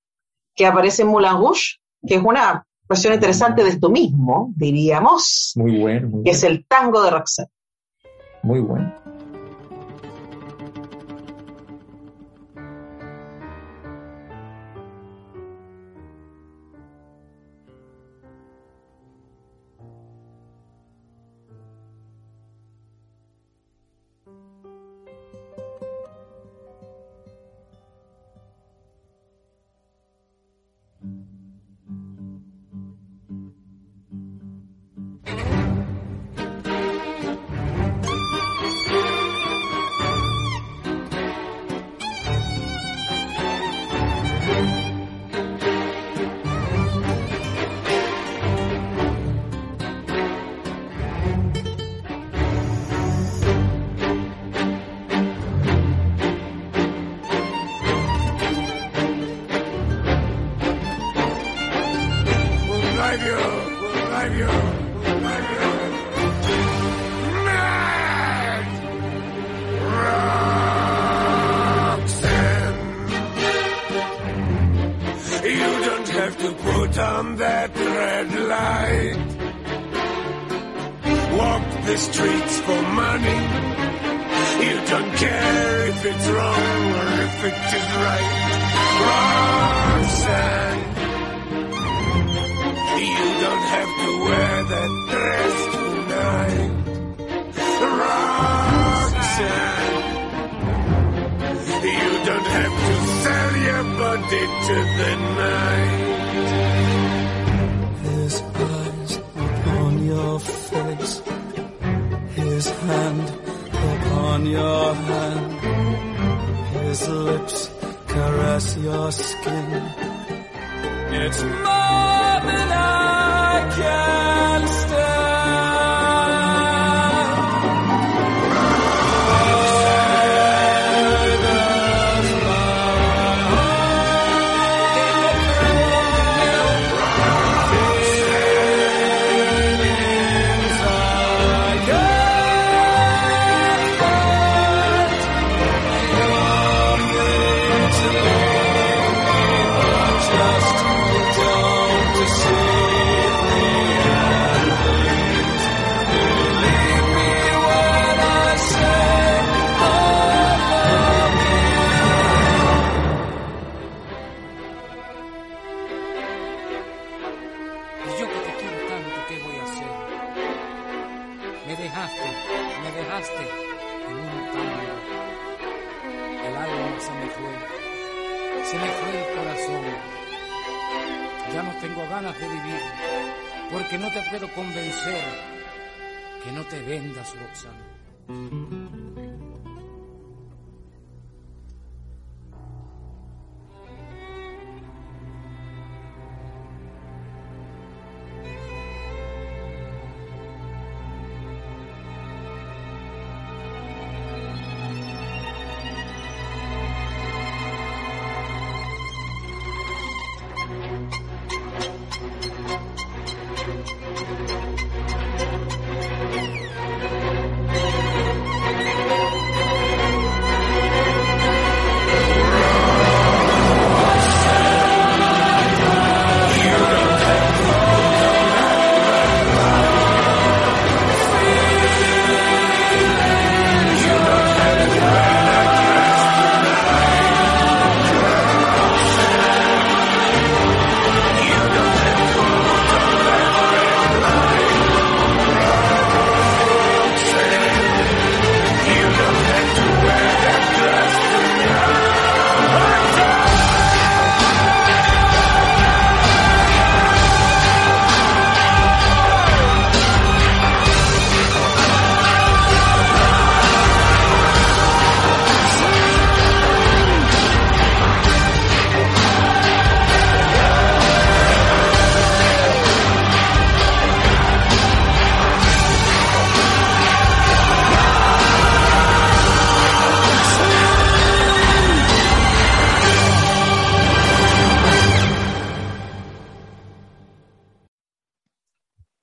[0.55, 1.75] que aparece en Moulin Rouge,
[2.07, 5.51] que es una versión interesante de esto mismo, diríamos.
[5.57, 6.21] Muy bueno.
[6.23, 7.51] que es el tango de Roxanne.
[8.43, 8.95] Muy bueno.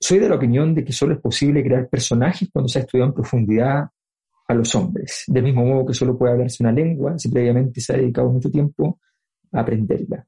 [0.07, 3.09] Soy de la opinión de que solo es posible crear personajes cuando se ha estudiado
[3.09, 3.89] en profundidad
[4.47, 7.91] a los hombres, del mismo modo que solo puede hablarse una lengua si previamente se
[7.91, 9.01] ha dedicado mucho tiempo
[9.51, 10.25] a aprenderla.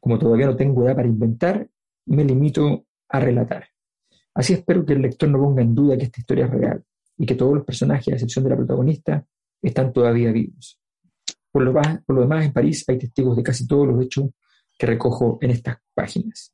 [0.00, 1.64] Como todavía no tengo edad para inventar,
[2.06, 3.68] me limito a relatar.
[4.34, 6.84] Así espero que el lector no ponga en duda que esta historia es real
[7.16, 9.24] y que todos los personajes, a excepción de la protagonista,
[9.62, 10.80] están todavía vivos.
[11.52, 14.30] Por lo, por lo demás, en París hay testigos de casi todos los hechos
[14.76, 16.52] que recojo en estas páginas.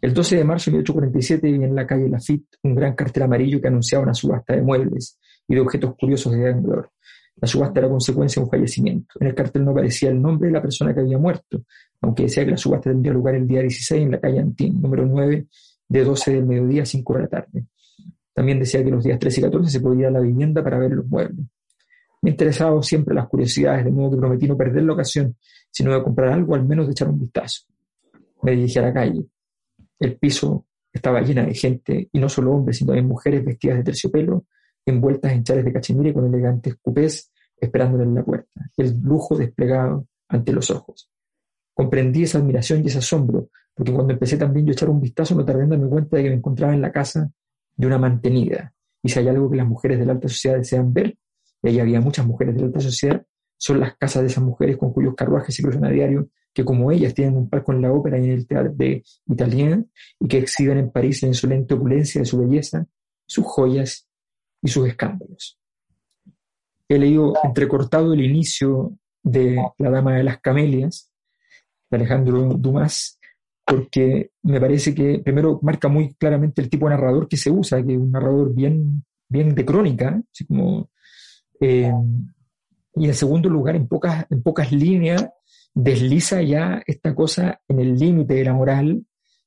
[0.00, 3.60] El 12 de marzo de 1847 vi en la calle Lafitte un gran cartel amarillo
[3.60, 6.90] que anunciaba una subasta de muebles y de objetos curiosos de gran valor.
[7.36, 9.14] La subasta era consecuencia de un fallecimiento.
[9.20, 11.64] En el cartel no aparecía el nombre de la persona que había muerto,
[12.00, 15.04] aunque decía que la subasta tendría lugar el día 16 en la calle Antín, número
[15.04, 15.46] 9,
[15.88, 17.64] de 12 del mediodía a 5 de la tarde.
[18.32, 20.78] También decía que los días 13 y 14 se podía ir a la vivienda para
[20.78, 21.44] ver los muebles.
[22.22, 25.36] Me interesaba siempre las curiosidades, de modo que prometí no perder la ocasión,
[25.70, 27.64] sino de comprar algo, al menos de echar un vistazo.
[28.42, 29.26] Me dirigí a la calle.
[30.00, 33.84] El piso estaba llena de gente, y no solo hombres, sino también mujeres vestidas de
[33.84, 34.46] terciopelo,
[34.84, 40.06] envueltas en chales de cachemire con elegantes cupés, esperándole en la puerta, el lujo desplegado
[40.28, 41.10] ante los ojos.
[41.74, 45.34] Comprendí esa admiración y ese asombro, porque cuando empecé también yo a echar un vistazo
[45.34, 47.30] no tardé en darme cuenta de que me encontraba en la casa
[47.76, 48.72] de una mantenida.
[49.02, 51.16] Y si hay algo que las mujeres de la alta sociedad desean ver,
[51.62, 53.24] y ahí había muchas mujeres de la alta sociedad,
[53.56, 56.90] son las casas de esas mujeres con cuyos carruajes se cruzan a diario, que como
[56.90, 59.02] ellas tienen un palco en la ópera y en el teatro de
[60.18, 62.86] y que exhiben en París la insolente opulencia de su belleza,
[63.26, 64.08] sus joyas
[64.62, 65.58] y sus escándalos.
[66.88, 71.12] He leído entrecortado el inicio de La Dama de las Camelias,
[71.88, 73.18] de Alejandro Dumas,
[73.64, 77.84] porque me parece que primero marca muy claramente el tipo de narrador que se usa,
[77.84, 80.20] que es un narrador bien, bien de crónica,
[81.60, 81.92] eh,
[82.96, 85.28] y en segundo lugar, en pocas, en pocas líneas,
[85.74, 89.04] desliza ya esta cosa en el límite de la moral,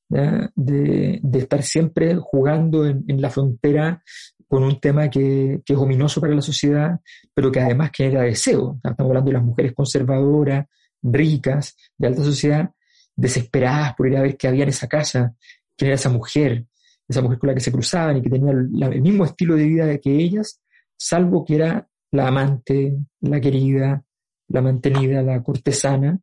[0.08, 4.02] de, estar siempre jugando en, la frontera
[4.46, 7.00] con un tema que, que, es ominoso para la sociedad,
[7.32, 8.78] pero que además genera deseo.
[8.84, 10.66] Estamos hablando de las mujeres conservadoras,
[11.02, 12.70] ricas, de alta sociedad,
[13.16, 15.34] desesperadas por ir a ver qué había en esa casa,
[15.76, 16.66] quién era esa mujer,
[17.08, 19.98] esa mujer con la que se cruzaban y que tenía el mismo estilo de vida
[19.98, 20.60] que ellas,
[20.96, 24.04] salvo que era la amante, la querida,
[24.48, 26.18] la mantenida, la cortesana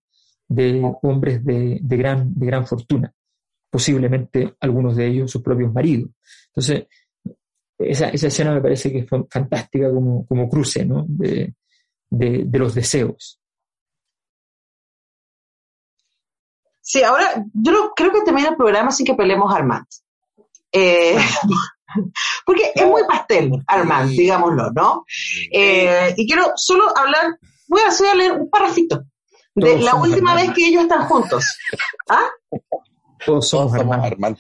[0.48, 3.14] de hombres de, de, gran, de gran fortuna,
[3.70, 6.10] posiblemente algunos de ellos sus propios maridos.
[6.48, 6.88] Entonces,
[7.78, 11.06] esa, esa escena me parece que es fantástica como, como cruce ¿no?
[11.08, 11.56] de,
[12.10, 13.42] de, de los deseos.
[16.82, 19.86] Sí, ahora yo creo que termina el programa sin que peleemos Armand.
[20.72, 21.18] Eh,
[22.46, 25.06] porque es muy pastel Armand, digámoslo, ¿no?
[25.52, 27.38] Eh, y quiero solo hablar,
[27.72, 29.06] voy a hacer leer un parrafito
[29.56, 31.46] de la última vez que ellos están juntos.
[32.10, 32.28] ¿Ah?
[33.26, 34.38] Todos somos Armand.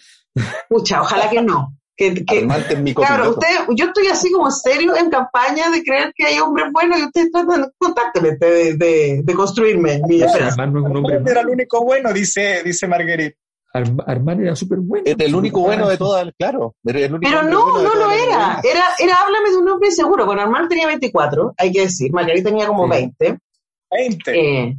[0.69, 1.77] Pucha, ojalá que no.
[1.95, 6.25] Que, que, mi claro, usted, yo estoy así como serio en campaña de creer que
[6.25, 10.65] hay hombres buenos y ustedes tratan, contácteme de, de, de construirme mi esperanza.
[10.65, 13.37] No es un hombre Era el único bueno, dice, dice Marguerite.
[13.73, 15.03] Armand era súper bueno.
[15.05, 16.75] Era el único bueno de todas, claro.
[16.83, 18.59] Pero no, no lo era.
[18.63, 18.87] era.
[18.99, 20.25] Era háblame de un hombre seguro.
[20.25, 22.11] Bueno, Armand tenía 24, hay que decir.
[22.11, 23.39] Margarita tenía como 20.
[23.91, 24.31] 20.
[24.39, 24.75] Eh,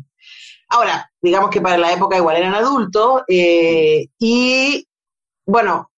[0.69, 3.23] ahora, digamos que para la época igual eran adultos.
[3.29, 4.87] Eh, y
[5.47, 5.91] bueno,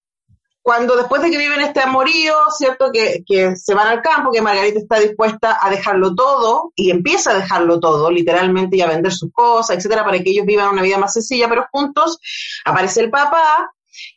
[0.64, 2.90] cuando después de que viven este amorío, ¿cierto?
[2.90, 7.32] Que, que, se van al campo, que Margarita está dispuesta a dejarlo todo y empieza
[7.32, 10.80] a dejarlo todo, literalmente, y a vender sus cosas, etcétera, para que ellos vivan una
[10.80, 12.18] vida más sencilla, pero juntos
[12.64, 13.74] aparece el papá.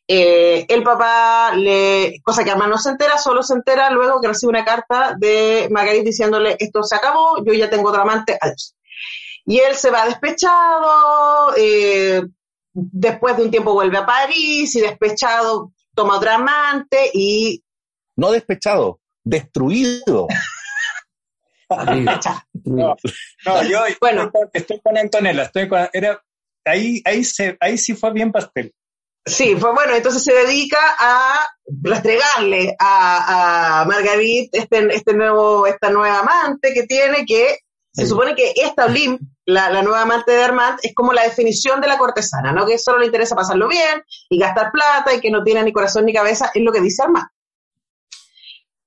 [0.07, 4.29] Eh, el papá, le, cosa que además no se entera, solo se entera luego que
[4.29, 8.73] recibe una carta de Margarita diciéndole: Esto se acabó, yo ya tengo otro amante, adiós.
[9.45, 12.21] Y él se va despechado, eh,
[12.71, 17.63] después de un tiempo vuelve a París y despechado toma otra amante y...
[18.15, 20.27] No despechado, destruido.
[22.63, 22.95] no,
[23.45, 26.23] no, yo bueno, estoy, con Antonella, estoy con, era,
[26.63, 28.73] ahí, ahí, se, ahí sí fue bien pastel.
[29.25, 31.45] Sí, fue bueno, entonces se dedica a
[31.83, 37.57] restregarle a, a Marguerite este, este nuevo, esta nueva amante que tiene, que
[37.97, 41.81] se supone que esta Blim, la, la, nueva amante de Armand, es como la definición
[41.81, 42.63] de la cortesana, ¿no?
[42.63, 46.05] Que solo le interesa pasarlo bien y gastar plata y que no tiene ni corazón
[46.05, 47.25] ni cabeza, es lo que dice Armand.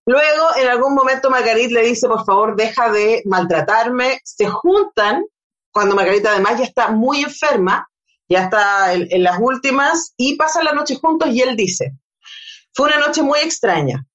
[0.07, 4.21] Luego, en algún momento, Margarita le dice, por favor, deja de maltratarme.
[4.23, 5.25] Se juntan,
[5.73, 7.89] cuando Margarita además ya está muy enferma,
[8.29, 11.97] ya está en, en las últimas, y pasan la noche juntos y él dice,
[12.73, 14.07] fue una noche muy extraña.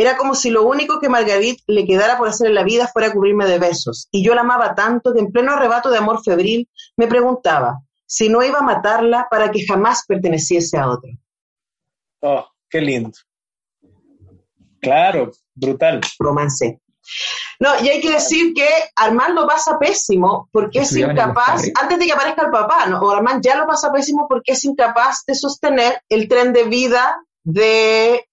[0.00, 3.12] Era como si lo único que Marguerite le quedara por hacer en la vida fuera
[3.12, 4.08] cubrirme de besos.
[4.10, 8.30] Y yo la amaba tanto que en pleno arrebato de amor febril me preguntaba si
[8.30, 11.10] no iba a matarla para que jamás perteneciese a otro.
[12.22, 13.10] Oh, qué lindo.
[14.80, 16.00] Claro, brutal.
[16.18, 16.80] Romance.
[17.58, 22.12] No, y hay que decir que Armando pasa pésimo porque es incapaz, antes de que
[22.12, 23.00] aparezca el papá, ¿no?
[23.00, 27.22] o Armando ya lo pasa pésimo porque es incapaz de sostener el tren de vida
[27.44, 28.29] de,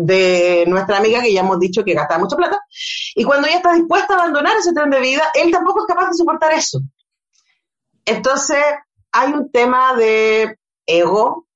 [0.00, 2.60] de nuestra amiga que ya hemos dicho que gasta mucha plata.
[3.16, 6.10] Y cuando ella está dispuesta a abandonar ese tren de vida, él tampoco es capaz
[6.10, 6.80] de soportar eso.
[8.04, 8.62] Entonces,
[9.10, 11.46] hay un tema de ego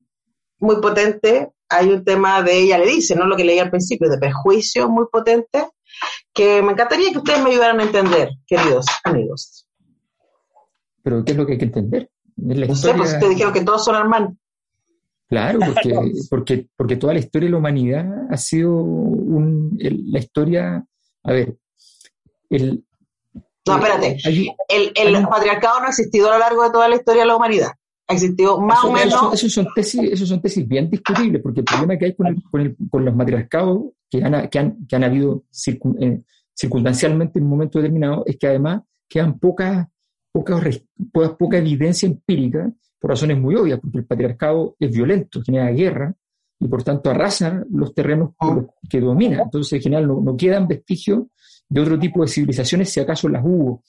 [0.59, 3.27] muy potente, hay un tema de, ella le dice, ¿no?
[3.27, 5.69] Lo que leí al principio, de prejuicio muy potente,
[6.33, 9.69] que me encantaría que ustedes me ayudaran a entender, queridos amigos.
[11.05, 12.11] Pero ¿qué es lo que hay que entender?
[12.37, 14.33] no sé, pues ustedes dijeron que todos son hermanos.
[15.33, 20.85] Claro, porque, porque, porque toda la historia de la humanidad ha sido un, la historia,
[21.25, 21.57] a ver,
[22.51, 22.85] el...
[23.67, 24.19] No, espérate,
[24.69, 27.37] el, el patriarcado no ha existido a lo largo de toda la historia de la
[27.37, 27.71] humanidad
[28.09, 29.33] ha existido más o menos.
[29.33, 33.05] Eso, son tesis, son tesis bien discutibles, porque el problema que hay con, con, con
[33.05, 35.45] los matriarcados que han, que han, que han habido
[36.01, 36.21] eh,
[36.53, 39.87] circunstancialmente en un momento determinado es que además quedan pocas
[40.31, 40.61] poca,
[41.13, 42.71] poca, poca evidencia empírica
[43.03, 46.15] por razones muy obvias, porque el patriarcado es violento, genera guerra
[46.61, 48.31] y por tanto arrasa los terrenos
[48.89, 49.43] que domina.
[49.43, 51.25] Entonces, en general, no, no quedan vestigios
[51.69, 53.83] de otro tipo de civilizaciones, si acaso las hubo.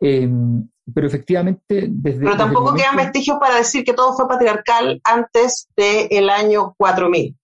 [0.00, 2.24] Em, pero efectivamente desde...
[2.24, 7.36] Pero tampoco quedan vestigios para decir que todo fue patriarcal antes del año 4000.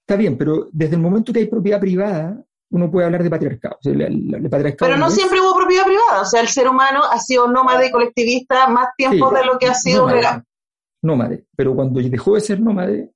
[0.00, 3.78] Está bien, pero desde el momento que hay propiedad privada, uno puede hablar de patriarcado.
[3.82, 8.68] pero no, siempre hubo propiedad privada, o sea, el ser humano ha sido nómade colectivista
[8.68, 10.44] más tiempo de lo que ha sido nómade, legal.
[11.02, 13.12] Nómade, pero cuando dejó de ser nómade,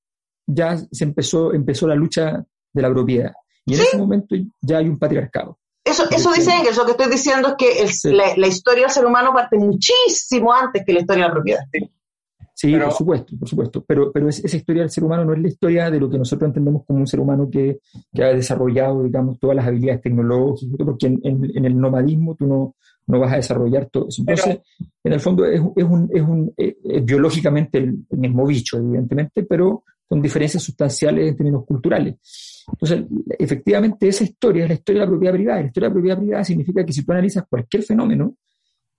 [0.47, 3.33] ya se empezó, empezó la lucha de la propiedad.
[3.65, 5.59] Y en ese momento ya hay un patriarcado.
[5.85, 9.33] Eso, eso dice Engels, lo que estoy diciendo es que la, historia del ser humano
[9.33, 11.65] parte muchísimo antes que la historia de la propiedad.
[12.63, 13.85] Sí, por supuesto, por supuesto.
[13.85, 16.47] Pero, pero esa historia del ser humano no es la historia de lo que nosotros
[16.47, 17.81] entendemos como un ser humano que,
[18.15, 22.77] que ha desarrollado, digamos, todas las habilidades tecnológicas, porque en, en, el nomadismo tú no,
[23.09, 24.23] no, vas a desarrollar todo eso.
[24.23, 24.61] Entonces,
[25.03, 26.55] en el fondo es, es, un, es, un,
[27.05, 32.15] biológicamente el mismo bicho, evidentemente, pero con diferencias sustanciales en términos culturales.
[32.71, 33.07] Entonces,
[33.41, 35.61] efectivamente, esa historia es la historia de la propiedad privada.
[35.63, 38.37] La historia de la propiedad privada significa que si tú analizas cualquier fenómeno,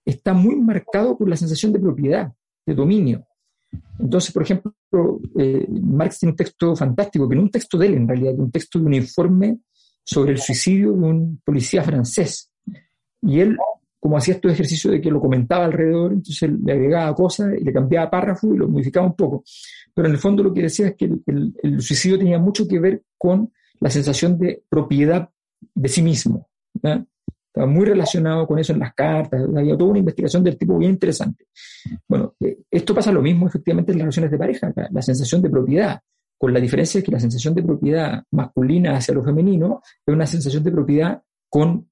[0.04, 2.34] está muy marcado por la sensación de propiedad,
[2.66, 3.26] de dominio.
[4.00, 4.74] Entonces, por ejemplo,
[5.38, 8.34] eh, Marx tiene un texto fantástico, que no es un texto de él en realidad,
[8.34, 9.60] es un texto de un informe
[10.04, 12.52] sobre el suicidio de un policía francés.
[13.22, 13.58] Y él,
[14.00, 17.72] como hacía este ejercicio de que lo comentaba alrededor, entonces le agregaba cosas y le
[17.72, 19.44] cambiaba párrafo y lo modificaba un poco.
[19.94, 23.04] Pero en el fondo lo que decía es que el, suicidio tenía mucho que ver
[23.18, 25.30] con la sensación de propiedad
[25.74, 26.50] de sí mismo.
[27.54, 30.94] Estaba muy relacionado con eso en las cartas, había toda una investigación del tipo bien
[30.94, 31.46] interesante.
[32.08, 35.52] Bueno, eh, esto pasa lo mismo efectivamente en las relaciones de pareja, la, sensación de
[35.52, 36.00] propiedad,
[36.36, 40.26] con la diferencia de que la sensación de propiedad masculina hacia lo femenino es una
[40.26, 41.92] sensación de propiedad con,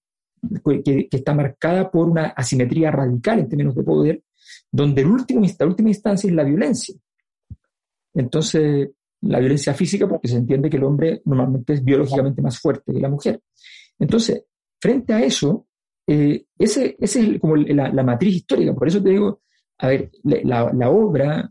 [0.83, 4.23] que, está marcada por una asimetría radical en términos de poder,
[4.71, 6.95] donde el último, la última instancia es la violencia.
[8.15, 8.89] Entonces,
[9.21, 12.99] la violencia física, porque se entiende que el hombre normalmente es biológicamente más fuerte que
[12.99, 13.39] la mujer.
[13.99, 14.45] Entonces,
[14.81, 15.67] frente a eso,
[16.07, 18.73] eh, ese, ese, es como la, matriz histórica.
[18.73, 19.41] Por eso te digo,
[19.77, 21.49] a ver, la, la, obra,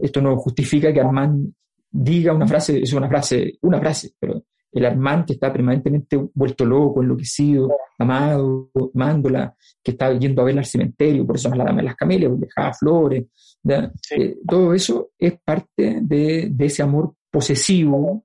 [0.00, 1.52] esto no justifica que Armand
[1.90, 6.64] diga una frase, es una frase, una frase, pero el Armand que está permanentemente vuelto
[6.64, 11.64] loco, enloquecido, amado, amándola, que está yendo a verla al cementerio, por eso es la
[11.64, 13.24] dama de las camelias, porque dejaba flores,
[13.68, 18.24] eh, todo eso es parte de, de ese amor posesivo,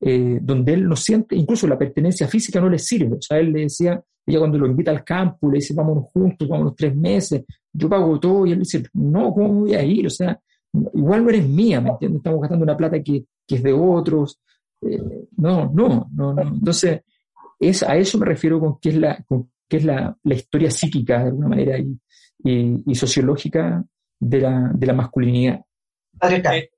[0.00, 3.16] eh, donde él no siente, incluso la pertenencia física no le sirve.
[3.16, 6.48] O sea, él le decía, ella cuando lo invita al campo, le dice, vámonos juntos,
[6.48, 10.06] vámonos tres meses, yo pago todo, y él dice, no, ¿cómo voy a ir?
[10.06, 10.38] O sea,
[10.94, 12.18] igual no eres mía, ¿me entiendes?
[12.18, 14.40] Estamos gastando una plata que, que es de otros.
[14.82, 16.42] Eh, no, no, no, no.
[16.42, 17.00] Entonces,
[17.58, 20.70] es, a eso me refiero con que es la, con que es la, la historia
[20.70, 21.98] psíquica, de alguna manera, y,
[22.86, 23.84] y sociológica
[24.20, 25.60] de la, de la masculinidad.
[26.22, 26.70] Eh,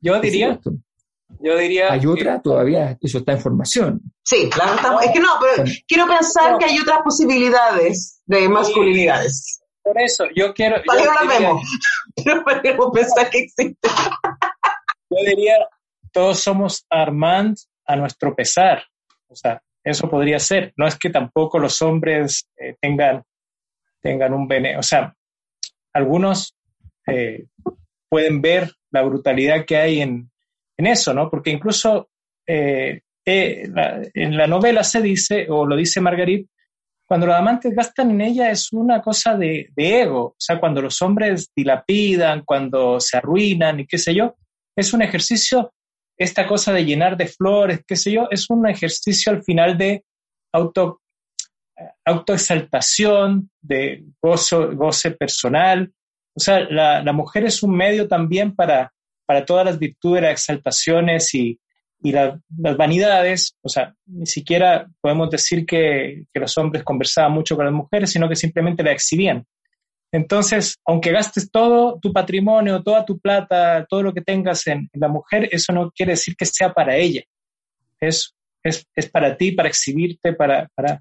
[0.00, 0.60] yo, diría,
[1.40, 1.92] yo diría.
[1.92, 4.00] Hay otra, todavía eso está en formación.
[4.22, 9.60] Sí, claro, es que no, pero quiero pensar que hay otras posibilidades de masculinidades.
[9.82, 10.76] Por eso, yo quiero.
[10.84, 11.62] ¿Para qué no las vemos?
[12.16, 13.88] Quiero pensar que existe.
[15.10, 15.56] Yo diría,
[16.12, 17.56] todos somos Armand
[17.86, 18.84] a nuestro pesar.
[19.28, 20.72] O sea, eso podría ser.
[20.76, 23.22] No es que tampoco los hombres eh, tengan,
[24.00, 24.80] tengan un veneno.
[24.80, 25.14] O sea,
[25.92, 26.56] algunos
[27.06, 27.44] eh,
[28.08, 30.30] pueden ver la brutalidad que hay en,
[30.78, 31.30] eso, ¿no?
[31.30, 32.08] Porque incluso
[32.46, 33.68] eh, eh,
[34.14, 36.48] en la novela se dice, o lo dice Margarit,
[37.06, 41.00] cuando los amantes gastan en ella es una cosa de, ego, o sea, cuando los
[41.02, 44.36] hombres dilapidan, cuando se arruinan y qué sé yo,
[44.76, 45.72] es un ejercicio
[46.16, 50.04] esta cosa de llenar de flores, qué sé yo, es un ejercicio al final de
[50.52, 51.02] auto,
[52.04, 55.92] autoexaltación, de gozo, goce personal.
[56.36, 58.92] O sea, la, mujer es un medio también para,
[59.26, 61.58] para todas las virtudes, las exaltaciones y,
[62.00, 63.56] las vanidades.
[63.62, 68.28] O sea, ni siquiera podemos decir que, los hombres conversaban mucho con las mujeres, sino
[68.28, 69.46] que simplemente la exhibían.
[70.12, 75.08] Entonces, aunque gastes todo tu patrimonio, toda tu plata, todo lo que tengas en, la
[75.08, 77.22] mujer, eso no quiere decir que sea para ella.
[77.98, 81.00] Es, es, es para ti, para exhibirte, para, para,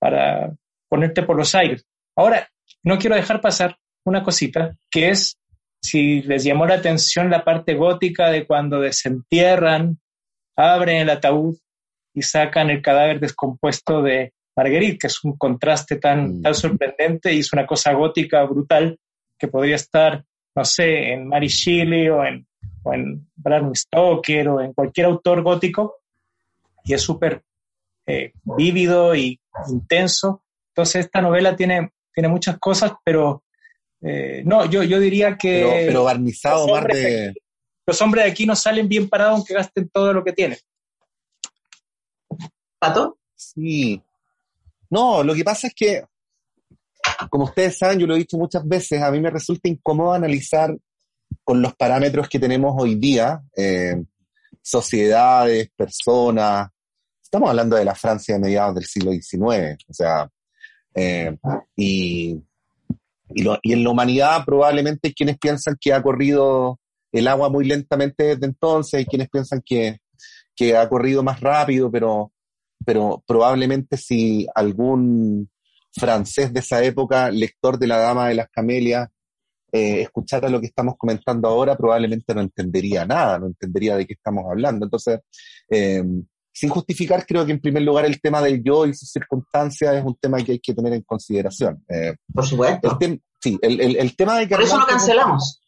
[0.00, 0.52] para
[0.88, 1.86] ponerte por los aires.
[2.16, 2.48] Ahora,
[2.82, 5.37] no quiero dejar pasar una cosita, que es,
[5.80, 9.98] si les llamó la atención la parte gótica de cuando desentierran,
[10.56, 11.56] abren el ataúd
[12.14, 16.42] y sacan el cadáver descompuesto de, Marguerite, que es un contraste tan, mm.
[16.42, 18.98] tan sorprendente y es una cosa gótica brutal
[19.38, 20.24] que podría estar,
[20.56, 22.44] no sé, en Mary Shelley o en,
[22.82, 25.98] o en Bram Stoker o en cualquier autor gótico
[26.84, 27.44] y es súper
[28.04, 30.42] eh, vívido y intenso.
[30.70, 33.44] Entonces esta novela tiene, tiene muchas cosas, pero
[34.02, 35.86] eh, no, yo, yo diría que...
[35.86, 37.34] Pero, barnizado más de...
[37.86, 40.58] los hombres de aquí no salen bien parados aunque gasten todo lo que tienen.
[42.78, 43.18] ¿Pato?
[43.34, 44.02] Sí,
[44.90, 46.04] no, lo que pasa es que,
[47.30, 50.74] como ustedes saben, yo lo he dicho muchas veces, a mí me resulta incómodo analizar
[51.44, 54.02] con los parámetros que tenemos hoy día, eh,
[54.62, 56.70] sociedades, personas.
[57.22, 60.30] Estamos hablando de la Francia de mediados del siglo XIX, o sea,
[60.94, 61.36] eh,
[61.76, 62.40] y,
[63.34, 66.78] y, en la humanidad probablemente hay quienes piensan que ha corrido
[67.12, 69.98] el agua muy lentamente desde entonces, hay quienes piensan que,
[70.54, 72.32] que ha corrido más rápido, pero
[72.84, 75.50] pero probablemente si algún
[75.92, 79.08] francés de esa época, lector de La Dama de las Camelias,
[79.70, 84.14] eh, escuchara lo que estamos comentando ahora, probablemente no entendería nada, no entendería de qué
[84.14, 84.86] estamos hablando.
[84.86, 85.20] Entonces,
[85.68, 86.02] eh,
[86.58, 90.04] sin justificar, creo que en primer lugar el tema del yo y sus circunstancias es
[90.04, 91.84] un tema que hay que tener en consideración.
[91.88, 92.98] Eh, por supuesto.
[93.40, 94.56] sí, el, tema de que...
[94.56, 95.62] Por eso lo cancelamos.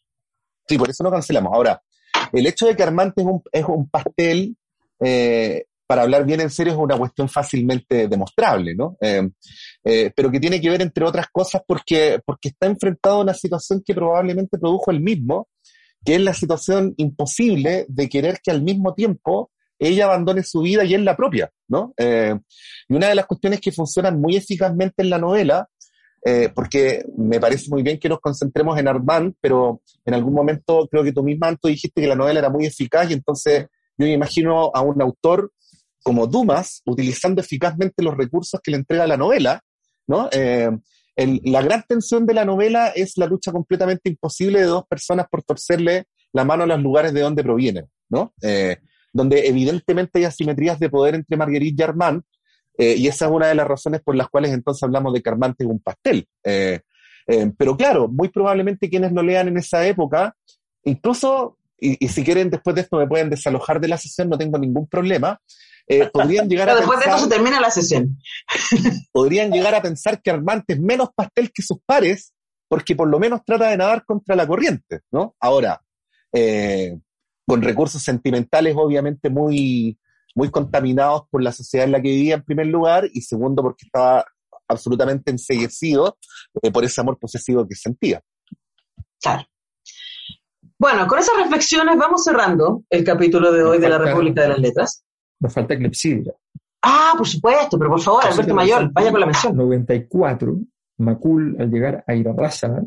[0.67, 1.53] sí, por eso lo cancelamos.
[1.53, 1.81] Ahora,
[2.33, 4.57] el hecho de que Armante es un, es un pastel
[4.99, 8.97] eh, para hablar bien en serio, es una cuestión fácilmente demostrable, ¿no?
[8.99, 9.29] Eh,
[9.85, 13.33] eh, pero que tiene que ver, entre otras cosas, porque, porque está enfrentado a una
[13.33, 15.47] situación que probablemente produjo el mismo,
[16.03, 19.51] que es la situación imposible de querer que al mismo tiempo
[19.87, 21.93] ella abandone su vida y él la propia, ¿no?
[21.97, 22.35] Eh,
[22.87, 25.67] y una de las cuestiones que funcionan muy eficazmente en la novela,
[26.53, 31.03] porque me parece muy bien que nos concentremos en Armand, pero en algún momento creo
[31.03, 33.65] que tú misma, Anto, dijiste que la novela era muy eficaz y entonces
[33.97, 35.51] yo me imagino a un autor
[36.03, 39.61] como Dumas, utilizando eficazmente los recursos que le entrega la novela,
[40.07, 40.29] ¿no?
[40.31, 40.69] Eh,
[41.43, 45.43] la gran tensión de la novela es la lucha completamente imposible de dos personas por
[45.43, 48.33] torcerle la mano a los lugares de donde provienen, ¿no?
[48.41, 48.77] Eh,
[49.11, 52.23] donde evidentemente hay asimetrías de poder entre Marguerite y Armand,
[52.77, 55.29] eh, y esa es una de las razones por las cuales entonces hablamos de que
[55.29, 56.27] Armand es un pastel.
[56.43, 60.35] pero claro, muy probablemente quienes lo lean en esa época,
[60.83, 64.37] incluso, y, y si quieren después de esto me pueden desalojar de la sesión, no
[64.37, 65.39] tengo ningún problema,
[65.87, 68.17] eh, podrían llegar a después de esto se termina la sesión.
[69.11, 72.33] podrían llegar a pensar que Armante es menos pastel que sus pares,
[72.67, 75.35] porque por lo menos trata de nadar contra la corriente, ¿no?
[75.39, 75.81] Ahora,
[76.31, 76.97] eh,
[77.51, 79.99] con recursos sentimentales obviamente muy,
[80.35, 83.87] muy contaminados por la sociedad en la que vivía en primer lugar, y segundo porque
[83.87, 84.23] estaba
[84.69, 86.17] absolutamente enseguecido
[86.61, 88.21] eh, por ese amor posesivo que sentía.
[89.21, 89.43] Claro.
[90.79, 94.59] Bueno, con esas reflexiones vamos cerrando el capítulo de hoy de la República de las
[94.59, 95.03] Letras.
[95.41, 96.31] Nos falta clepsidra.
[96.81, 99.57] Ah, por supuesto, pero por favor, Alberto Mayor, vaya con la mención.
[99.57, 100.55] 94,
[100.99, 102.81] Macul, al llegar a Irarraza,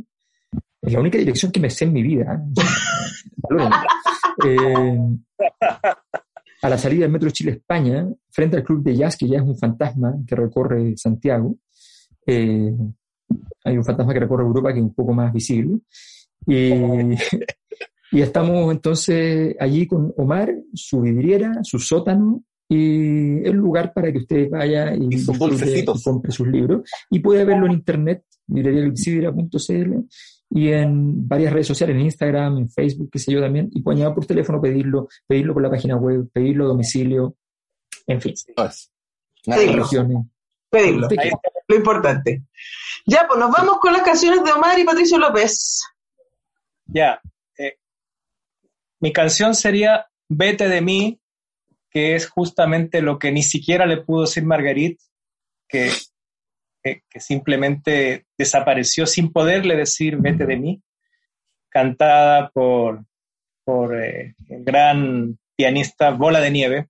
[0.81, 2.33] es la única dirección que me sé en mi vida.
[2.33, 2.65] ¿eh?
[4.45, 4.99] Eh,
[6.63, 9.59] a la salida del Metro Chile-España, frente al Club de Jazz, que ya es un
[9.59, 11.57] fantasma que recorre Santiago,
[12.27, 12.75] eh,
[13.65, 15.79] hay un fantasma que recorre Europa que es un poco más visible.
[16.47, 16.73] Y,
[18.13, 24.19] y estamos entonces allí con Omar, su vidriera, su sótano y el lugar para que
[24.19, 25.25] usted vaya y,
[26.03, 26.89] compre sus libros.
[27.11, 30.07] Y puede verlo en internet, librerialcidra.cl
[30.55, 34.01] y en varias redes sociales, en Instagram, en Facebook, qué sé yo también, y pueden
[34.01, 37.37] llamar por teléfono, pedirlo, pedirlo por la página web, pedirlo a domicilio,
[38.07, 38.35] en fin.
[39.45, 39.89] Pedirlo.
[40.71, 41.09] Pedirlo.
[41.67, 42.45] Lo importante.
[43.05, 45.83] Ya, pues nos vamos con las canciones de Omar y Patricio López.
[46.87, 47.21] Ya,
[49.05, 51.21] mi canción sería Vete de mí,
[51.91, 55.03] que es justamente lo que ni siquiera le pudo decir Marguerite,
[55.69, 55.91] que,
[56.85, 60.83] que, simplemente desapareció sin poderle decir Vete de mí,
[61.71, 63.05] cantada por,
[63.65, 66.89] por eh, el gran pianista Bola de Nieve.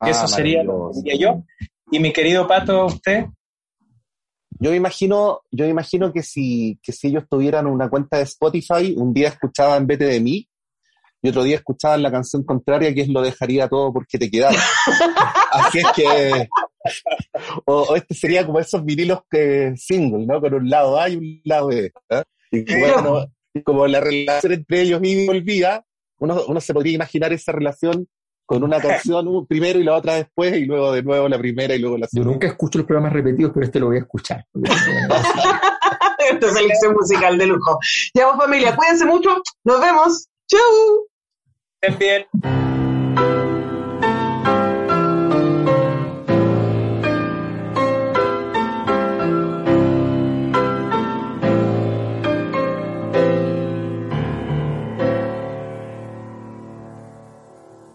[0.00, 1.44] Ah, Eso sería lo que diría yo.
[1.90, 3.26] Y mi querido Pato, usted.
[4.62, 8.94] Yo me imagino, yo imagino que si, que si ellos tuvieran una cuenta de Spotify,
[8.96, 10.46] un día escuchaban Vete de mí
[11.22, 14.58] y otro día escuchaban la canción contraria que es Lo dejaría todo porque te quedara.
[15.52, 16.48] Así es que,
[17.64, 20.40] o, este sería como esos vinilos que single, ¿no?
[20.40, 21.66] Con un lado A y un B.
[21.66, 21.92] B.
[22.10, 22.22] ¿eh?
[23.52, 25.84] Y como la relación entre ellos y volvía,
[26.18, 28.06] uno, uno se podría imaginar esa relación
[28.50, 31.78] con una canción primero y la otra después, y luego de nuevo la primera y
[31.78, 32.28] luego la segunda.
[32.28, 34.44] Yo nunca escucho los programas repetidos, pero este lo voy a escuchar.
[36.32, 37.78] Esta es selección musical de lujo.
[38.12, 40.26] Ya vos familia, cuídense mucho, nos vemos.
[40.48, 41.06] Chau.
[41.80, 42.69] Estén bien.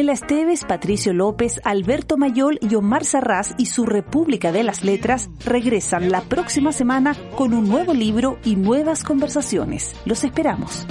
[0.00, 5.28] Antonella Esteves, Patricio López, Alberto Mayol y Omar Sarraz y su República de las Letras
[5.44, 9.94] regresan la próxima semana con un nuevo libro y nuevas conversaciones.
[10.06, 10.86] Los esperamos.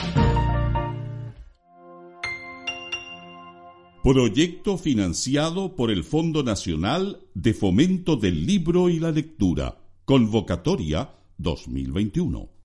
[4.03, 9.79] Proyecto financiado por el Fondo Nacional de Fomento del Libro y la Lectura.
[10.05, 12.49] Convocatoria 2021.